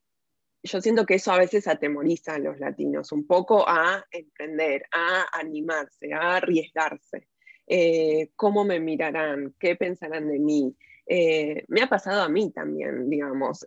yo 0.63 0.81
siento 0.81 1.05
que 1.05 1.15
eso 1.15 1.31
a 1.31 1.37
veces 1.37 1.67
atemoriza 1.67 2.35
a 2.35 2.39
los 2.39 2.59
latinos 2.59 3.11
un 3.11 3.25
poco 3.27 3.67
a 3.67 4.03
emprender, 4.11 4.85
a 4.91 5.27
animarse, 5.31 6.13
a 6.13 6.37
arriesgarse. 6.37 7.27
Eh, 7.67 8.31
¿Cómo 8.35 8.65
me 8.65 8.79
mirarán? 8.79 9.53
¿Qué 9.59 9.75
pensarán 9.75 10.27
de 10.27 10.39
mí? 10.39 10.75
Eh, 11.05 11.63
me 11.67 11.83
ha 11.83 11.87
pasado 11.87 12.23
a 12.23 12.29
mí 12.29 12.51
también, 12.51 13.09
digamos 13.09 13.63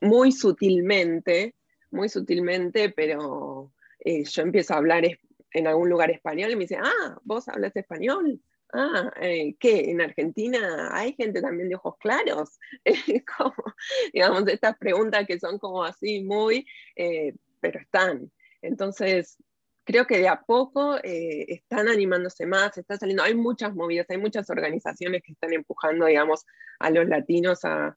muy 0.00 0.32
sutilmente, 0.32 1.54
muy 1.90 2.08
sutilmente, 2.08 2.90
pero 2.90 3.72
eh, 4.00 4.24
yo 4.24 4.42
empiezo 4.42 4.74
a 4.74 4.78
hablar 4.78 5.04
en 5.52 5.66
algún 5.66 5.88
lugar 5.88 6.10
español 6.10 6.50
y 6.50 6.56
me 6.56 6.64
dice, 6.64 6.78
ah, 6.80 7.18
vos 7.24 7.48
hablas 7.48 7.74
español. 7.76 8.40
Ah, 8.72 9.12
eh, 9.20 9.54
¿qué? 9.58 9.90
¿En 9.90 10.00
Argentina 10.00 10.90
hay 10.92 11.14
gente 11.14 11.40
también 11.40 11.68
de 11.68 11.76
ojos 11.76 11.96
claros? 11.98 12.58
digamos, 14.12 14.48
estas 14.48 14.76
preguntas 14.76 15.26
que 15.26 15.38
son 15.38 15.58
como 15.58 15.84
así 15.84 16.22
muy, 16.22 16.66
eh, 16.96 17.34
pero 17.60 17.80
están. 17.80 18.30
Entonces, 18.60 19.38
creo 19.84 20.06
que 20.06 20.18
de 20.18 20.28
a 20.28 20.42
poco 20.42 20.98
están 21.02 21.88
animándose 21.88 22.44
más, 22.44 22.76
está 22.76 22.96
saliendo, 22.96 23.22
hay 23.22 23.34
muchas 23.34 23.72
movidas, 23.74 24.10
hay 24.10 24.18
muchas 24.18 24.50
organizaciones 24.50 25.22
que 25.22 25.32
están 25.32 25.52
empujando, 25.52 26.06
digamos, 26.06 26.44
a 26.80 26.90
los 26.90 27.06
latinos 27.06 27.64
a, 27.64 27.96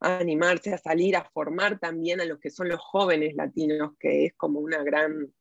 animarse 0.00 0.74
a 0.74 0.78
salir, 0.78 1.16
a 1.16 1.24
formar 1.24 1.78
también 1.78 2.20
a 2.20 2.24
los 2.24 2.38
que 2.38 2.50
son 2.50 2.68
los 2.68 2.80
jóvenes 2.80 3.34
latinos, 3.34 3.92
que 3.98 4.26
es 4.26 4.34
como 4.34 4.60
una 4.60 4.82
gran, 4.82 5.32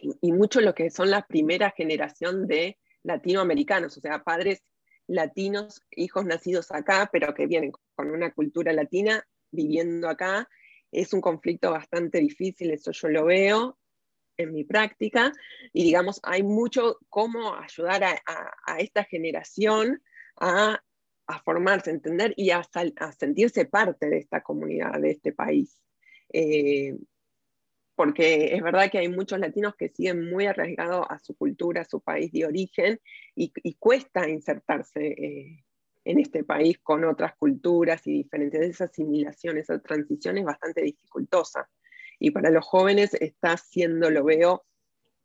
y, 0.00 0.32
mucho 0.32 0.60
lo 0.60 0.74
que 0.74 0.90
son 0.90 1.10
la 1.10 1.26
primera 1.26 1.70
generación 1.76 2.46
de 2.46 2.78
latinoamericanos, 3.02 3.96
o 3.96 4.00
sea, 4.00 4.22
padres 4.22 4.62
latinos, 5.06 5.82
hijos 5.90 6.24
nacidos 6.24 6.70
acá, 6.70 7.08
pero 7.12 7.34
que 7.34 7.46
vienen 7.46 7.72
con 7.94 8.10
una 8.10 8.32
cultura 8.32 8.72
latina 8.72 9.26
viviendo 9.50 10.08
acá. 10.08 10.48
Es 10.92 11.12
un 11.12 11.20
conflicto 11.20 11.70
bastante 11.70 12.18
difícil, 12.18 12.70
eso 12.70 12.92
yo 12.92 13.08
lo 13.08 13.24
veo 13.24 13.78
en 14.38 14.52
mi 14.54 14.64
práctica, 14.64 15.32
y 15.72 15.82
digamos, 15.82 16.20
hay 16.22 16.44
mucho 16.44 16.98
cómo 17.08 17.56
ayudar 17.56 18.04
a, 18.04 18.78
esta 18.78 19.02
generación 19.04 20.00
a, 20.40 20.80
formarse, 21.44 21.90
a 21.90 21.94
entender 21.94 22.32
y 22.36 22.50
a, 22.50 22.62
sentirse 23.18 23.66
parte 23.66 24.08
de 24.08 24.18
esta 24.18 24.42
comunidad, 24.42 25.00
de 25.00 25.10
este 25.10 25.32
país. 25.32 25.80
Eh, 26.32 26.96
porque 27.94 28.54
es 28.54 28.62
verdad 28.62 28.90
que 28.90 28.98
hay 28.98 29.08
muchos 29.08 29.40
latinos 29.40 29.74
que 29.76 29.88
siguen 29.88 30.30
muy 30.30 30.46
arraigados 30.46 31.04
a 31.10 31.18
su 31.18 31.36
cultura, 31.36 31.82
a 31.82 31.84
su 31.84 32.00
país 32.00 32.30
de 32.30 32.46
origen, 32.46 33.00
y, 33.34 33.50
cuesta 33.74 34.28
insertarse 34.28 35.06
eh, 35.08 35.64
en 36.04 36.18
este 36.20 36.44
país 36.44 36.78
con 36.78 37.04
otras 37.04 37.34
culturas 37.36 38.06
y 38.06 38.12
diferentes. 38.12 38.60
Esa 38.60 38.84
asimilación, 38.84 39.58
esa 39.58 39.80
transición 39.80 40.38
es 40.38 40.44
bastante 40.44 40.82
dificultosa. 40.82 41.68
Y 42.20 42.30
para 42.30 42.50
los 42.50 42.64
jóvenes 42.64 43.14
está 43.14 43.56
siendo, 43.56 44.10
lo 44.10 44.24
veo, 44.24 44.64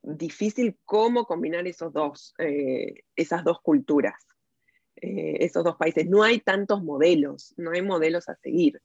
difícil 0.01 0.77
cómo 0.83 1.25
combinar 1.25 1.65
esos 1.67 1.93
dos, 1.93 2.33
eh, 2.39 3.03
esas 3.15 3.43
dos 3.43 3.61
culturas, 3.61 4.25
eh, 5.03 5.37
esos 5.41 5.63
dos 5.63 5.75
países. 5.75 6.07
No 6.09 6.23
hay 6.23 6.39
tantos 6.39 6.81
modelos, 6.83 7.53
no 7.57 7.71
hay 7.71 7.81
modelos 7.81 8.29
a 8.29 8.35
seguir. 8.35 8.81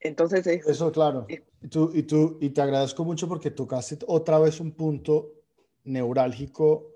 Entonces 0.00 0.46
Eso, 0.46 0.92
claro. 0.92 1.26
y, 1.28 1.68
tú, 1.68 1.90
y, 1.94 2.02
tú, 2.02 2.38
y 2.40 2.50
te 2.50 2.60
agradezco 2.60 3.04
mucho 3.04 3.28
porque 3.28 3.50
tocaste 3.50 3.98
otra 4.06 4.38
vez 4.38 4.60
un 4.60 4.72
punto 4.72 5.32
neurálgico 5.84 6.92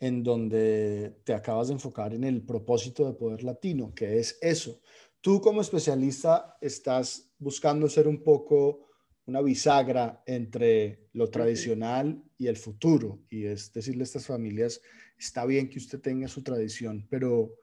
en 0.00 0.22
donde 0.22 1.20
te 1.24 1.34
acabas 1.34 1.68
de 1.68 1.74
enfocar 1.74 2.14
en 2.14 2.24
el 2.24 2.42
propósito 2.42 3.06
de 3.06 3.12
Poder 3.12 3.44
Latino, 3.44 3.92
que 3.94 4.18
es 4.18 4.38
eso. 4.40 4.80
Tú 5.20 5.40
como 5.40 5.60
especialista 5.60 6.56
estás 6.60 7.30
buscando 7.38 7.88
ser 7.88 8.08
un 8.08 8.22
poco 8.22 8.89
una 9.30 9.40
bisagra 9.42 10.22
entre 10.26 11.08
lo 11.12 11.30
tradicional 11.30 12.20
y 12.36 12.48
el 12.48 12.56
futuro, 12.56 13.20
y 13.30 13.44
es 13.44 13.72
decirle 13.72 14.02
a 14.02 14.04
estas 14.04 14.26
familias, 14.26 14.80
está 15.16 15.46
bien 15.46 15.68
que 15.68 15.78
usted 15.78 16.00
tenga 16.00 16.26
su 16.26 16.42
tradición, 16.42 17.06
pero 17.08 17.54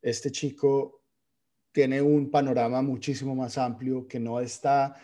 este 0.00 0.30
chico 0.32 1.02
tiene 1.72 2.00
un 2.00 2.30
panorama 2.30 2.80
muchísimo 2.80 3.34
más 3.34 3.58
amplio 3.58 4.08
que 4.08 4.18
no 4.18 4.40
está 4.40 4.96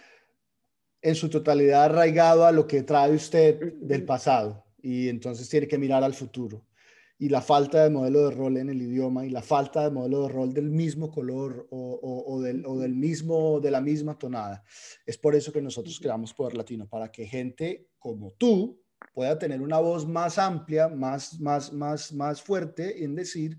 en 1.02 1.14
su 1.14 1.28
totalidad 1.28 1.84
arraigado 1.84 2.46
a 2.46 2.50
lo 2.50 2.66
que 2.66 2.82
trae 2.82 3.14
usted 3.14 3.74
del 3.74 4.04
pasado. 4.04 4.64
Y 4.80 5.08
entonces 5.08 5.48
tiene 5.48 5.68
que 5.68 5.78
mirar 5.78 6.02
al 6.02 6.14
futuro. 6.14 6.65
Y 7.18 7.28
la 7.30 7.40
falta 7.40 7.82
de 7.82 7.90
modelo 7.90 8.28
de 8.28 8.36
rol 8.36 8.58
en 8.58 8.68
el 8.68 8.82
idioma 8.82 9.24
y 9.24 9.30
la 9.30 9.40
falta 9.40 9.82
de 9.82 9.90
modelo 9.90 10.22
de 10.22 10.28
rol 10.28 10.52
del 10.52 10.70
mismo 10.70 11.10
color 11.10 11.66
o, 11.70 12.40
del, 12.42 12.66
o 12.66 12.78
del, 12.78 12.94
mismo, 12.94 13.58
de 13.60 13.70
la 13.70 13.80
misma 13.80 14.18
tonada. 14.18 14.62
Es 15.06 15.16
por 15.16 15.34
eso 15.34 15.50
que 15.50 15.62
nosotros 15.62 15.98
creamos 15.98 16.34
Poder 16.34 16.54
Latino, 16.54 16.86
para 16.86 17.10
que 17.10 17.26
gente 17.26 17.88
como 17.98 18.32
tú 18.32 18.82
pueda 19.14 19.38
tener 19.38 19.62
una 19.62 19.78
voz 19.78 20.06
más 20.06 20.38
amplia, 20.38 20.88
más, 20.88 21.40
más, 21.40 21.72
más, 21.72 22.12
más 22.12 22.42
fuerte 22.42 23.02
en 23.02 23.14
decir, 23.14 23.56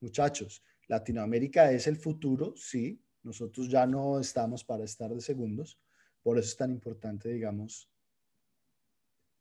muchachos, 0.00 0.62
Latinoamérica 0.86 1.70
es 1.72 1.86
el 1.86 1.96
futuro, 1.96 2.54
sí, 2.56 3.02
nosotros 3.22 3.68
ya 3.68 3.86
no 3.86 4.18
estamos 4.20 4.64
para 4.64 4.84
estar 4.84 5.14
de 5.14 5.20
segundos, 5.20 5.78
por 6.22 6.38
eso 6.38 6.48
es 6.48 6.56
tan 6.56 6.70
importante, 6.70 7.30
digamos, 7.30 7.90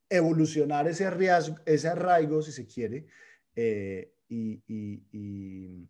evolucionar 0.09 0.87
ese, 0.87 1.09
ese 1.65 1.87
arraigo, 1.87 2.41
si 2.41 2.51
se 2.51 2.65
quiere, 2.65 3.07
eh, 3.57 4.13
y, 4.29 5.89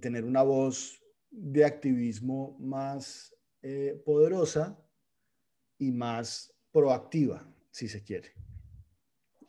tener 0.00 0.24
una 0.24 0.42
voz 0.42 1.00
de 1.30 1.64
activismo 1.64 2.58
más 2.60 3.34
eh, 3.62 4.02
poderosa 4.04 4.76
y 5.78 5.92
más 5.92 6.52
proactiva, 6.72 7.48
si 7.70 7.88
se 7.88 8.02
quiere. 8.02 8.32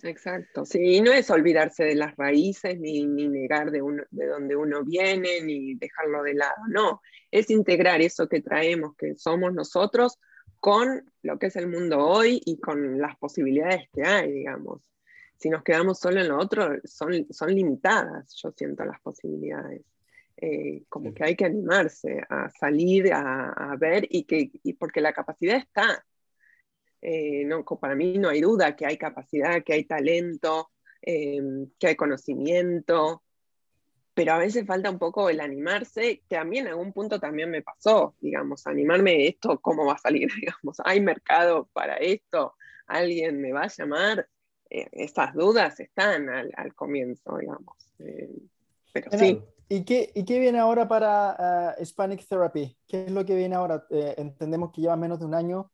Exacto, 0.04 0.65
sí, 0.65 1.01
no 1.01 1.12
es 1.12 1.30
olvidarse 1.32 1.84
de 1.84 1.95
las 1.95 2.15
raíces, 2.15 2.80
ni, 2.80 3.06
negar 3.06 3.71
de, 3.71 3.82
uno, 3.82 4.04
de 4.12 4.28
donde 4.28 4.56
uno 4.56 4.84
viene, 4.86 5.41
ni 5.41 5.73
dejarlo 5.73 6.21
de 6.21 6.36
lado, 6.36 6.67
no, 6.69 7.01
es 7.32 7.49
integrar 7.49 8.01
eso 8.01 8.30
que 8.30 8.41
traemos, 8.41 8.95
que 8.95 9.15
somos 9.15 9.54
nosotros, 9.54 10.19
con 10.60 11.12
lo 11.23 11.39
que 11.39 11.47
es 11.47 11.56
el 11.56 11.67
mundo 11.67 11.99
hoy 11.99 12.39
y 12.45 12.60
con 12.60 12.99
las 12.99 13.17
posibilidades 13.17 13.89
que 13.93 14.04
hay, 14.04 14.32
digamos. 14.32 14.82
Si 15.38 15.50
nos 15.50 15.63
quedamos 15.63 16.00
solo 16.00 16.21
en 16.21 16.30
lo 16.30 16.39
otro, 16.39 16.76
son, 16.84 17.28
son 17.32 17.54
limitadas, 17.54 18.34
yo 18.41 18.52
siento 18.52 18.86
las 18.86 19.00
posibilidades. 19.02 19.82
Eh, 20.38 20.84
como 20.89 21.13
que 21.13 21.24
hay 21.24 21.36
que 21.36 21.45
animarse 21.45 22.21
a 22.30 22.50
salir, 22.50 23.13
a, 23.13 23.76
ver, 23.80 24.06
y 24.10 24.24
que, 24.24 24.52
y 24.63 24.74
porque 24.74 25.02
la 25.02 25.13
capacidad 25.13 25.58
está, 25.58 26.06
eh, 27.02 27.45
no, 27.45 27.63
para 27.63 27.95
mí 27.95 28.17
no 28.17 28.30
hay 28.30 28.41
duda 28.41 28.76
que 28.76 28.86
hay 28.86 28.98
capacidad, 28.98 29.63
que 29.63 29.74
hay 29.74 29.86
talento, 29.86 30.71
eh, 31.02 31.41
que 31.80 31.88
hay 31.88 31.95
conocimiento, 31.95 33.24
pero 34.15 34.34
a 34.34 34.38
veces 34.38 34.65
falta 34.65 34.89
un 34.89 34.98
poco 34.98 35.30
el 35.30 35.41
animarse, 35.41 36.24
que 36.28 36.38
a 36.38 36.45
mí 36.45 36.58
en 36.58 36.67
algún 36.67 36.93
punto 36.93 37.19
también 37.19 37.52
me 37.52 37.62
pasó, 37.62 38.15
digamos, 38.21 38.65
animarme 38.65 39.28
esto, 39.28 39.60
¿cómo 39.60 39.86
va 39.86 39.93
a 39.93 39.98
salir? 39.98 40.30
Digamos, 40.39 40.78
¿hay 40.84 41.02
mercado 41.02 41.69
para 41.74 41.98
esto? 41.98 42.56
¿Alguien 42.88 43.41
me 43.41 43.52
va 43.52 43.63
a 43.63 43.67
llamar? 43.67 44.28
Eh, 44.69 44.88
esas 44.91 45.34
dudas 45.34 45.80
están 45.80 46.30
al, 46.30 46.73
comienzo, 46.75 47.38
digamos. 47.38 47.78
pero 48.91 49.12
sí. 49.12 49.41
¿Y 49.67 49.84
qué, 49.84 50.12
¿Y 50.13 50.25
qué, 50.25 50.39
viene 50.39 50.60
ahora 50.60 50.88
para 50.88 51.75
Hispanic 51.80 52.28
Therapy? 52.28 52.78
¿Qué 52.88 53.06
es 53.06 53.12
lo 53.12 53.25
que 53.25 53.36
viene 53.36 53.56
ahora? 53.56 53.86
entendemos 53.89 54.71
que 54.71 54.82
lleva 54.82 54.95
menos 54.95 55.19
de 55.19 55.25
un 55.25 55.34
año 55.34 55.71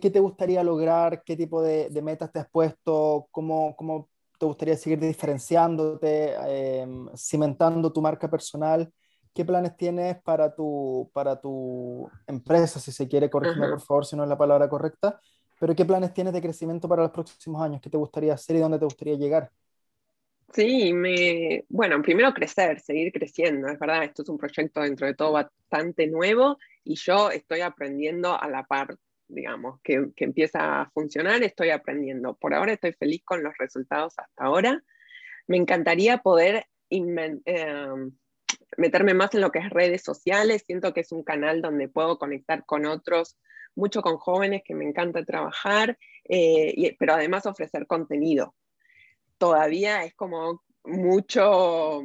¿Qué, 0.00 0.10
te 0.10 0.20
gustaría 0.20 0.64
lograr? 0.64 1.22
¿Qué 1.24 1.36
tipo 1.36 1.62
de, 1.62 1.90
metas 2.02 2.32
te 2.32 2.38
has 2.38 2.48
puesto? 2.48 3.28
¿Cómo, 3.30 3.76
¿Cómo, 3.76 4.08
te 4.38 4.46
gustaría 4.46 4.76
seguir 4.76 4.98
diferenciándote, 4.98 6.34
em, 6.46 7.06
cimentando 7.14 7.92
tu 7.92 8.00
marca 8.00 8.30
personal? 8.30 8.90
¿Qué 9.34 9.44
planes 9.44 9.76
tienes 9.76 10.20
para 10.22 10.54
tu, 10.54 11.10
para 11.12 11.38
tu 11.38 12.10
empresa, 12.26 12.80
si 12.80 12.92
se 12.92 13.06
quiere? 13.06 13.28
Corrígeme, 13.28 13.68
por 13.68 13.80
favor, 13.82 14.06
si 14.06 14.16
no 14.16 14.22
es 14.22 14.28
la 14.30 14.38
palabra 14.38 14.70
correcta. 14.70 15.20
Pero 15.62 15.76
¿qué 15.76 15.84
planes 15.84 16.12
tienes 16.12 16.32
de 16.32 16.42
crecimiento 16.42 16.88
para 16.88 17.02
los 17.02 17.12
próximos 17.12 17.62
años? 17.62 17.80
¿Qué 17.80 17.88
te 17.88 17.96
gustaría 17.96 18.34
hacer 18.34 18.56
y 18.56 18.58
dónde 18.58 18.80
te 18.80 18.84
gustaría 18.84 19.14
llegar? 19.14 19.48
Sí, 20.52 20.92
me, 20.92 21.64
bueno, 21.68 22.02
primero 22.02 22.34
crecer, 22.34 22.80
seguir 22.80 23.12
creciendo. 23.12 23.68
Es 23.68 23.78
verdad, 23.78 24.02
esto 24.02 24.22
es 24.22 24.28
un 24.28 24.38
proyecto 24.38 24.80
dentro 24.80 25.06
de 25.06 25.14
todo 25.14 25.30
bastante 25.30 26.08
nuevo 26.08 26.58
y 26.82 26.96
yo 26.96 27.30
estoy 27.30 27.60
aprendiendo 27.60 28.36
a 28.36 28.48
la 28.48 28.64
par 28.64 28.96
digamos, 29.28 29.78
que, 29.84 30.08
empieza 30.16 30.80
a 30.80 30.90
funcionar, 30.90 31.40
estoy 31.44 31.70
aprendiendo. 31.70 32.34
Por 32.34 32.54
ahora 32.54 32.72
estoy 32.72 32.94
feliz 32.94 33.22
con 33.24 33.44
los 33.44 33.56
resultados 33.56 34.14
hasta 34.18 34.44
ahora. 34.44 34.82
Me 35.46 35.58
encantaría 35.58 36.18
poder 36.18 36.66
em, 36.90 37.40
meterme 38.76 39.14
más 39.14 39.34
en 39.34 39.40
lo 39.40 39.50
que 39.50 39.60
es 39.60 39.70
redes 39.70 40.02
sociales. 40.02 40.64
Siento 40.66 40.92
que 40.92 41.00
es 41.00 41.12
un 41.12 41.22
canal 41.22 41.62
donde 41.62 41.88
puedo 41.88 42.18
conectar 42.18 42.64
con 42.64 42.86
otros, 42.86 43.36
mucho 43.74 44.02
con 44.02 44.16
jóvenes 44.18 44.62
que 44.64 44.74
me 44.74 44.84
encanta 44.84 45.24
trabajar, 45.24 45.98
eh, 46.28 46.96
pero 46.98 47.14
además 47.14 47.46
ofrecer 47.46 47.86
contenido. 47.86 48.54
Todavía 49.38 50.04
es 50.04 50.14
como 50.14 50.62
mucho, 50.84 52.02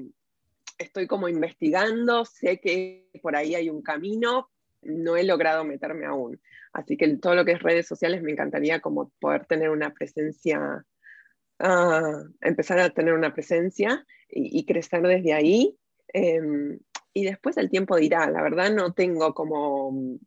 estoy 0.77 1.07
como 1.07 1.27
investigando, 1.27 2.25
sé 2.25 2.59
que 2.59 3.09
por 3.21 3.35
ahí 3.35 3.55
hay 3.55 3.69
un 3.69 3.81
camino, 3.81 4.49
no 4.81 5.17
he 5.17 5.23
logrado 5.23 5.63
meterme 5.63 6.05
aún. 6.05 6.39
Así 6.73 6.97
que 6.97 7.17
todo 7.17 7.35
lo 7.35 7.45
que 7.45 7.53
es 7.53 7.61
redes 7.61 7.87
sociales 7.87 8.21
me 8.21 8.31
encantaría 8.31 8.79
como 8.81 9.11
poder 9.19 9.45
tener 9.45 9.69
una 9.69 9.93
presencia, 9.93 10.85
ah, 11.59 12.23
empezar 12.41 12.79
a 12.79 12.89
tener 12.89 13.13
una 13.13 13.33
presencia 13.33 14.05
y, 14.29 14.65
crecer 14.65 15.01
desde 15.01 15.33
ahí. 15.33 15.77
Em, 16.13 16.79
y 17.13 17.25
después 17.25 17.57
el 17.57 17.69
tiempo 17.69 17.95
dirá, 17.97 18.29
la 18.29 18.41
verdad 18.41 18.71
no 18.71 18.93
tengo 18.93 19.33
como... 19.33 20.19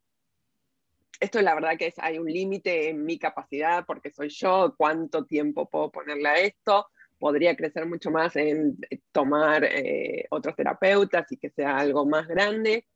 Esto 1.20 1.38
es 1.38 1.44
la 1.44 1.54
verdad 1.54 1.76
que 1.78 1.92
hay 1.98 2.18
un 2.18 2.26
límite 2.26 2.88
en 2.88 3.04
mi 3.04 3.18
capacidad 3.18 3.84
porque 3.86 4.10
soy 4.10 4.30
yo, 4.30 4.74
cuánto 4.76 5.26
tiempo 5.26 5.68
puedo 5.68 5.90
ponerle 5.90 6.28
a 6.28 6.38
esto. 6.40 6.86
Podría 7.18 7.54
crecer 7.54 7.84
mucho 7.84 8.10
más 8.10 8.34
en 8.36 8.78
tomar 9.12 9.64
eh, 9.64 10.26
otros 10.30 10.56
terapeutas 10.56 11.30
y 11.30 11.36
que 11.36 11.50
sea 11.50 11.76
algo 11.76 12.06
más 12.06 12.26
grande. 12.26 12.86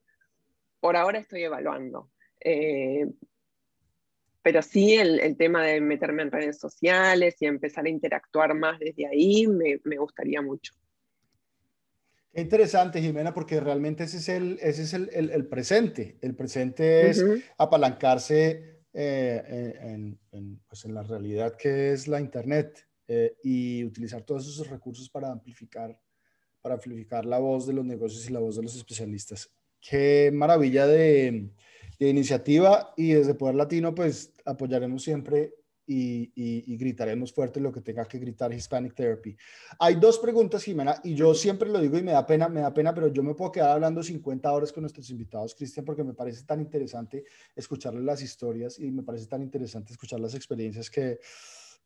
Por 0.80 0.96
ahora 0.96 1.18
estoy 1.18 1.42
evaluando. 1.42 2.10
Eh, 2.40 3.06
pero 4.44 4.60
sí 4.60 4.94
el, 4.94 5.38
tema 5.38 5.64
de 5.64 5.80
meterme 5.80 6.22
en 6.22 6.30
redes 6.30 6.58
sociales 6.58 7.34
y 7.40 7.46
empezar 7.46 7.86
a 7.86 7.88
interactuar 7.88 8.54
más 8.54 8.78
desde 8.78 9.06
ahí 9.06 9.46
me, 9.46 9.96
gustaría 9.96 10.42
mucho. 10.42 10.74
Qué 12.34 12.40
interesante, 12.40 13.00
Jimena, 13.00 13.32
porque 13.32 13.60
realmente 13.60 14.02
ese 14.02 14.16
es 14.16 14.28
el, 14.28 14.58
ese 14.60 14.82
es 14.82 14.92
el, 14.92 15.46
presente. 15.46 16.18
El 16.20 16.34
presente 16.34 17.08
es 17.08 17.24
apalancarse 17.56 18.80
eh, 18.92 19.74
en, 20.32 20.58
pues 20.66 20.84
en, 20.84 20.94
la 20.94 21.04
realidad 21.04 21.54
que 21.56 21.92
es 21.92 22.08
la 22.08 22.20
Internet 22.20 22.88
eh, 23.06 23.36
y 23.44 23.84
utilizar 23.84 24.22
todos 24.22 24.48
esos 24.48 24.68
recursos 24.68 25.08
para 25.08 25.30
amplificar, 25.30 25.96
para 26.60 26.74
amplificar 26.74 27.24
la 27.24 27.38
voz 27.38 27.68
de 27.68 27.72
los 27.72 27.84
negocios 27.84 28.28
y 28.28 28.32
la 28.32 28.40
voz 28.40 28.56
de 28.56 28.62
los 28.64 28.74
especialistas. 28.74 29.48
qué 29.80 30.32
maravilla 30.34 30.88
de, 30.88 31.50
de 32.00 32.08
iniciativa 32.08 32.94
y 32.96 33.12
desde 33.12 33.34
Poder 33.34 33.54
Latino 33.54 33.94
pues 33.94 34.32
apoyaremos 34.44 35.04
siempre 35.04 35.54
y, 35.86 36.76
gritaremos 36.76 37.32
fuerte 37.32 37.60
lo 37.60 37.72
que 37.72 37.80
tenga 37.80 38.04
que 38.04 38.18
gritar 38.18 38.52
Hispanic 38.52 38.94
Therapy. 38.94 39.36
Hay 39.78 39.96
dos 39.96 40.18
preguntas, 40.18 40.62
Jimena, 40.62 41.00
y 41.04 41.14
yo 41.14 41.34
siempre 41.34 41.68
lo 41.68 41.80
digo 41.80 41.98
y 41.98 42.02
me 42.02 42.12
da 42.12 42.26
pena, 42.26 42.48
me 42.48 42.60
da 42.60 42.72
pena, 42.72 42.94
pero 42.94 43.08
yo 43.08 43.22
me 43.22 43.34
puedo 43.34 43.52
quedar 43.52 43.70
hablando 43.70 44.02
50 44.02 44.50
horas 44.52 44.72
con 44.72 44.82
nuestros 44.82 45.08
invitados, 45.10 45.54
Cristian, 45.54 45.84
porque 45.84 46.04
me 46.04 46.14
parece 46.14 46.44
tan 46.44 46.60
interesante 46.60 47.24
escucharles 47.54 48.02
las 48.02 48.22
historias 48.22 48.78
y 48.78 48.90
me 48.90 49.02
parece 49.02 49.26
tan 49.26 49.42
interesante 49.42 49.92
escuchar 49.92 50.20
las 50.20 50.34
experiencias 50.34 50.90
que, 50.90 51.18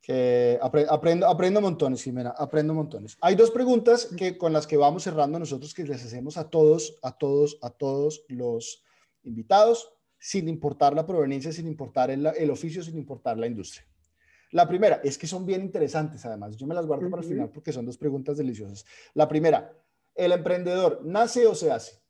que 0.00 0.58
aprendo, 0.60 1.26
aprendo 1.26 1.60
montones, 1.60 2.02
Jimena, 2.02 2.30
aprendo 2.30 2.74
montones. 2.74 3.16
Hay 3.20 3.34
dos 3.34 3.50
preguntas 3.50 4.08
que, 4.16 4.38
con 4.38 4.52
las 4.52 4.66
que 4.66 4.76
vamos 4.76 5.02
cerrando 5.02 5.38
nosotros 5.38 5.74
que 5.74 5.84
les 5.84 6.04
hacemos 6.04 6.36
a 6.36 6.48
todos, 6.48 6.98
a 7.02 7.12
todos, 7.12 7.58
a 7.62 7.70
todos 7.70 8.24
los 8.28 8.82
invitados 9.22 9.97
sin 10.18 10.48
importar 10.48 10.94
la 10.94 11.06
proveniencia, 11.06 11.52
sin 11.52 11.66
importar 11.66 12.10
el, 12.10 12.50
oficio, 12.50 12.82
sin 12.82 12.98
importar 12.98 13.38
la 13.38 13.46
industria. 13.46 13.86
La 14.50 14.66
primera 14.66 15.00
es 15.04 15.18
que 15.18 15.26
son 15.26 15.44
bien 15.46 15.62
interesantes, 15.62 16.24
además. 16.24 16.56
Yo 16.56 16.66
me 16.66 16.74
las 16.74 16.86
guardo 16.86 17.08
para 17.10 17.22
el 17.22 17.28
final 17.28 17.50
porque 17.50 17.72
son 17.72 17.86
dos 17.86 17.98
preguntas 17.98 18.36
deliciosas. 18.36 18.84
La 19.14 19.28
primera, 19.28 19.72
¿el 20.14 20.32
emprendedor 20.32 21.04
nace 21.04 21.46
o 21.46 21.54
se 21.54 21.70
hace? 21.70 22.00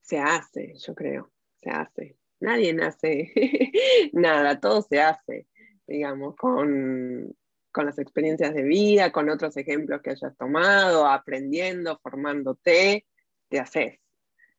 Se 0.00 0.18
hace, 0.18 0.74
yo 0.78 0.94
creo, 0.94 1.32
se 1.56 1.70
hace. 1.70 2.16
Nadie 2.40 2.72
nace 2.72 3.32
nada, 4.12 4.58
todo 4.58 4.80
se 4.82 5.00
hace, 5.00 5.46
digamos, 5.86 6.36
con, 6.36 7.36
con 7.70 7.86
las 7.86 7.98
experiencias 7.98 8.54
de 8.54 8.62
vida, 8.62 9.12
con 9.12 9.28
otros 9.28 9.56
ejemplos 9.56 10.00
que 10.02 10.10
hayas 10.10 10.36
tomado, 10.36 11.06
aprendiendo, 11.06 11.98
formándote, 12.02 13.06
te 13.48 13.60
haces. 13.60 14.00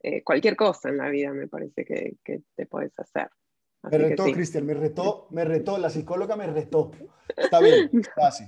Eh, 0.03 0.23
cualquier 0.23 0.55
cosa 0.55 0.89
en 0.89 0.97
la 0.97 1.09
vida 1.09 1.31
me 1.31 1.47
parece 1.47 1.85
que, 1.85 2.17
te 2.55 2.65
puedes 2.65 2.97
hacer. 2.97 3.29
me 3.83 3.97
retó, 3.97 4.25
Cristian, 4.25 4.65
me 4.65 4.73
retó, 4.73 5.27
me 5.31 5.45
retó, 5.45 5.77
la 5.77 5.89
psicóloga 5.89 6.35
me 6.35 6.47
retó. 6.47 6.91
Está 7.35 7.59
bien, 7.59 7.89
fácil. 8.15 8.47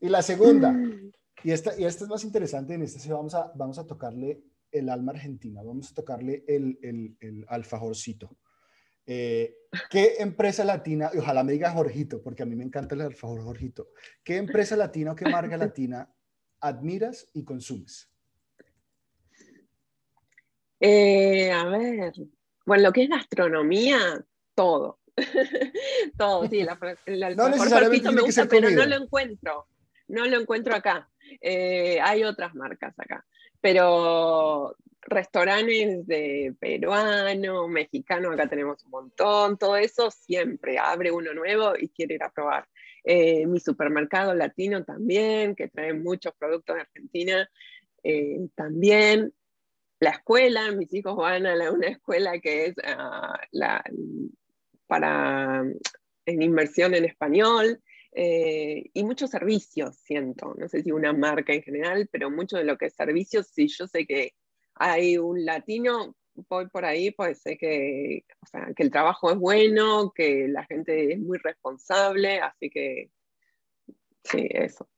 Y 0.00 0.08
la 0.08 0.22
segunda, 0.22 0.74
y 1.44 1.52
esta, 1.52 1.78
y 1.78 1.84
esta 1.84 2.04
es 2.04 2.10
más 2.10 2.24
interesante, 2.24 2.74
en 2.74 2.82
esta 2.82 2.98
sí 2.98 3.08
vamos 3.10 3.34
a, 3.34 3.52
vamos 3.54 3.78
a 3.78 3.86
tocarle 3.86 4.42
el 4.72 4.88
alma 4.88 5.12
argentina, 5.12 5.62
vamos 5.62 5.90
a 5.92 5.94
tocarle 5.94 6.44
el, 6.48 6.78
el, 6.82 7.16
el 7.20 7.44
alfajorcito. 7.48 8.36
Eh, 9.04 9.56
¿Qué 9.90 10.16
empresa 10.18 10.64
latina, 10.64 11.10
y 11.12 11.18
ojalá 11.18 11.42
me 11.42 11.52
diga 11.52 11.72
Jorgito, 11.72 12.22
porque 12.22 12.42
a 12.42 12.46
mí 12.46 12.54
me 12.54 12.64
encanta 12.64 12.94
el 12.94 13.00
alfajor 13.02 13.42
Jorgito, 13.42 13.88
¿qué 14.22 14.36
empresa 14.36 14.76
latina 14.76 15.12
o 15.12 15.16
qué 15.16 15.28
marca 15.28 15.56
latina 15.72 16.08
admiras 16.60 17.28
y 17.32 17.44
consumes? 17.44 18.11
Eh, 20.84 21.52
a 21.52 21.64
ver, 21.66 22.12
bueno, 22.66 22.82
lo 22.82 22.92
que 22.92 23.04
es 23.04 23.08
gastronomía, 23.08 23.98
todo. 24.56 24.98
todo, 26.18 26.48
sí, 26.48 26.64
la, 26.64 26.76
no 27.36 27.48
me 28.12 28.22
gusta, 28.22 28.46
pero 28.46 28.68
no 28.68 28.84
lo 28.84 28.96
encuentro. 28.96 29.68
No 30.08 30.26
lo 30.26 30.40
encuentro 30.40 30.74
acá. 30.74 31.08
Eh, 31.40 32.00
hay 32.02 32.24
otras 32.24 32.56
marcas 32.56 32.98
acá. 32.98 33.24
Pero 33.60 34.74
restaurantes 35.02 36.04
de 36.04 36.52
peruano, 36.58 37.68
mexicano, 37.68 38.32
acá 38.32 38.48
tenemos 38.48 38.84
un 38.84 38.90
montón, 38.90 39.58
todo 39.58 39.76
eso 39.76 40.10
siempre 40.10 40.78
abre 40.78 41.12
uno 41.12 41.32
nuevo 41.32 41.74
y 41.78 41.90
quiere 41.90 42.16
ir 42.16 42.24
a 42.24 42.32
probar. 42.32 42.66
Eh, 43.04 43.46
mi 43.46 43.60
supermercado 43.60 44.34
latino 44.34 44.84
también, 44.84 45.54
que 45.54 45.68
trae 45.68 45.92
muchos 45.92 46.34
productos 46.34 46.74
de 46.74 46.82
Argentina, 46.82 47.48
también 48.56 49.32
la 50.02 50.10
escuela, 50.10 50.72
mis 50.72 50.92
hijos 50.94 51.14
van 51.14 51.46
a 51.46 51.70
una 51.70 51.86
escuela 51.86 52.40
que 52.40 52.66
es 52.66 52.74
ah, 52.84 53.38
la, 53.52 53.84
para 54.88 55.62
en 56.26 56.42
inversión 56.42 56.94
en 56.94 57.04
español 57.04 57.80
eh, 58.10 58.90
y 58.92 59.04
muchos 59.04 59.30
servicios, 59.30 59.96
siento, 59.98 60.56
no 60.58 60.68
sé 60.68 60.82
si 60.82 60.90
una 60.90 61.12
marca 61.12 61.52
en 61.52 61.62
general, 61.62 62.08
pero 62.10 62.32
mucho 62.32 62.56
de 62.56 62.64
lo 62.64 62.76
que 62.76 62.86
es 62.86 62.94
servicios, 62.94 63.46
si 63.46 63.68
yo 63.68 63.86
sé 63.86 64.04
que 64.04 64.34
hay 64.74 65.18
un 65.18 65.44
latino, 65.44 66.16
voy 66.34 66.68
por 66.68 66.84
ahí, 66.84 67.12
pues 67.12 67.40
sé 67.40 67.56
que, 67.56 68.24
que 68.74 68.82
el 68.82 68.90
trabajo 68.90 69.30
es 69.30 69.38
bueno, 69.38 70.12
que 70.12 70.48
la 70.48 70.64
gente 70.64 71.12
es 71.12 71.20
muy 71.20 71.38
responsable, 71.38 72.40
así 72.40 72.70
que 72.70 73.12
sí, 74.24 74.48
eso. 74.50 74.88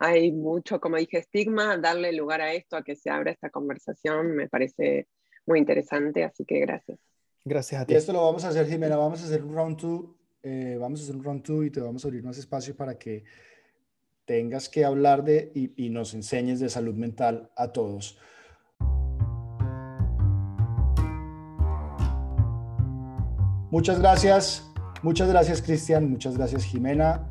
hay 0.00 0.32
mucho, 0.32 0.80
como 0.80 0.96
dije, 0.96 1.18
estigma, 1.18 1.76
darle 1.76 2.12
lugar 2.14 2.40
a 2.40 2.54
esto, 2.54 2.76
a 2.76 2.82
que 2.82 2.96
se 2.96 3.10
abra 3.10 3.30
esta 3.30 3.50
conversación, 3.50 4.34
me 4.34 4.48
parece 4.48 5.06
muy 5.46 5.58
interesante, 5.58 6.24
así 6.24 6.46
que 6.46 6.58
gracias. 6.60 6.98
Gracias 7.44 7.82
a 7.82 7.84
ti. 7.84 7.92
Y 7.92 7.96
esto 7.96 8.14
lo 8.14 8.24
vamos 8.24 8.42
a 8.44 8.48
hacer, 8.48 8.66
Jimena, 8.66 8.96
vamos 8.96 9.22
a 9.22 9.26
hacer 9.26 9.44
un 9.44 9.54
round 9.54 9.76
two, 9.76 10.16
eh, 10.42 10.78
vamos 10.80 11.00
a 11.00 11.02
hacer 11.04 11.16
un 11.16 11.22
round 11.22 11.42
two 11.42 11.64
y 11.64 11.70
te 11.70 11.80
vamos 11.80 12.02
a 12.02 12.08
abrir 12.08 12.24
más 12.24 12.38
espacio 12.38 12.74
para 12.74 12.98
que 12.98 13.24
tengas 14.24 14.70
que 14.70 14.86
hablar 14.86 15.22
de 15.22 15.52
y, 15.54 15.84
y 15.84 15.90
nos 15.90 16.14
enseñes 16.14 16.60
de 16.60 16.70
salud 16.70 16.94
mental 16.94 17.50
a 17.54 17.70
todos. 17.70 18.18
Muchas 23.70 24.00
gracias, 24.00 24.72
muchas 25.02 25.28
gracias 25.28 25.60
Cristian, 25.60 26.10
muchas 26.10 26.38
gracias 26.38 26.64
Jimena. 26.64 27.30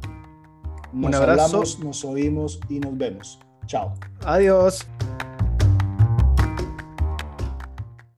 Nos 0.93 1.09
Un 1.09 1.15
abrazo. 1.15 1.43
Hablamos, 1.43 1.79
nos 1.79 2.05
oímos 2.05 2.59
y 2.69 2.79
nos 2.79 2.97
vemos. 2.97 3.39
Chao. 3.67 3.93
Adiós. 4.25 4.87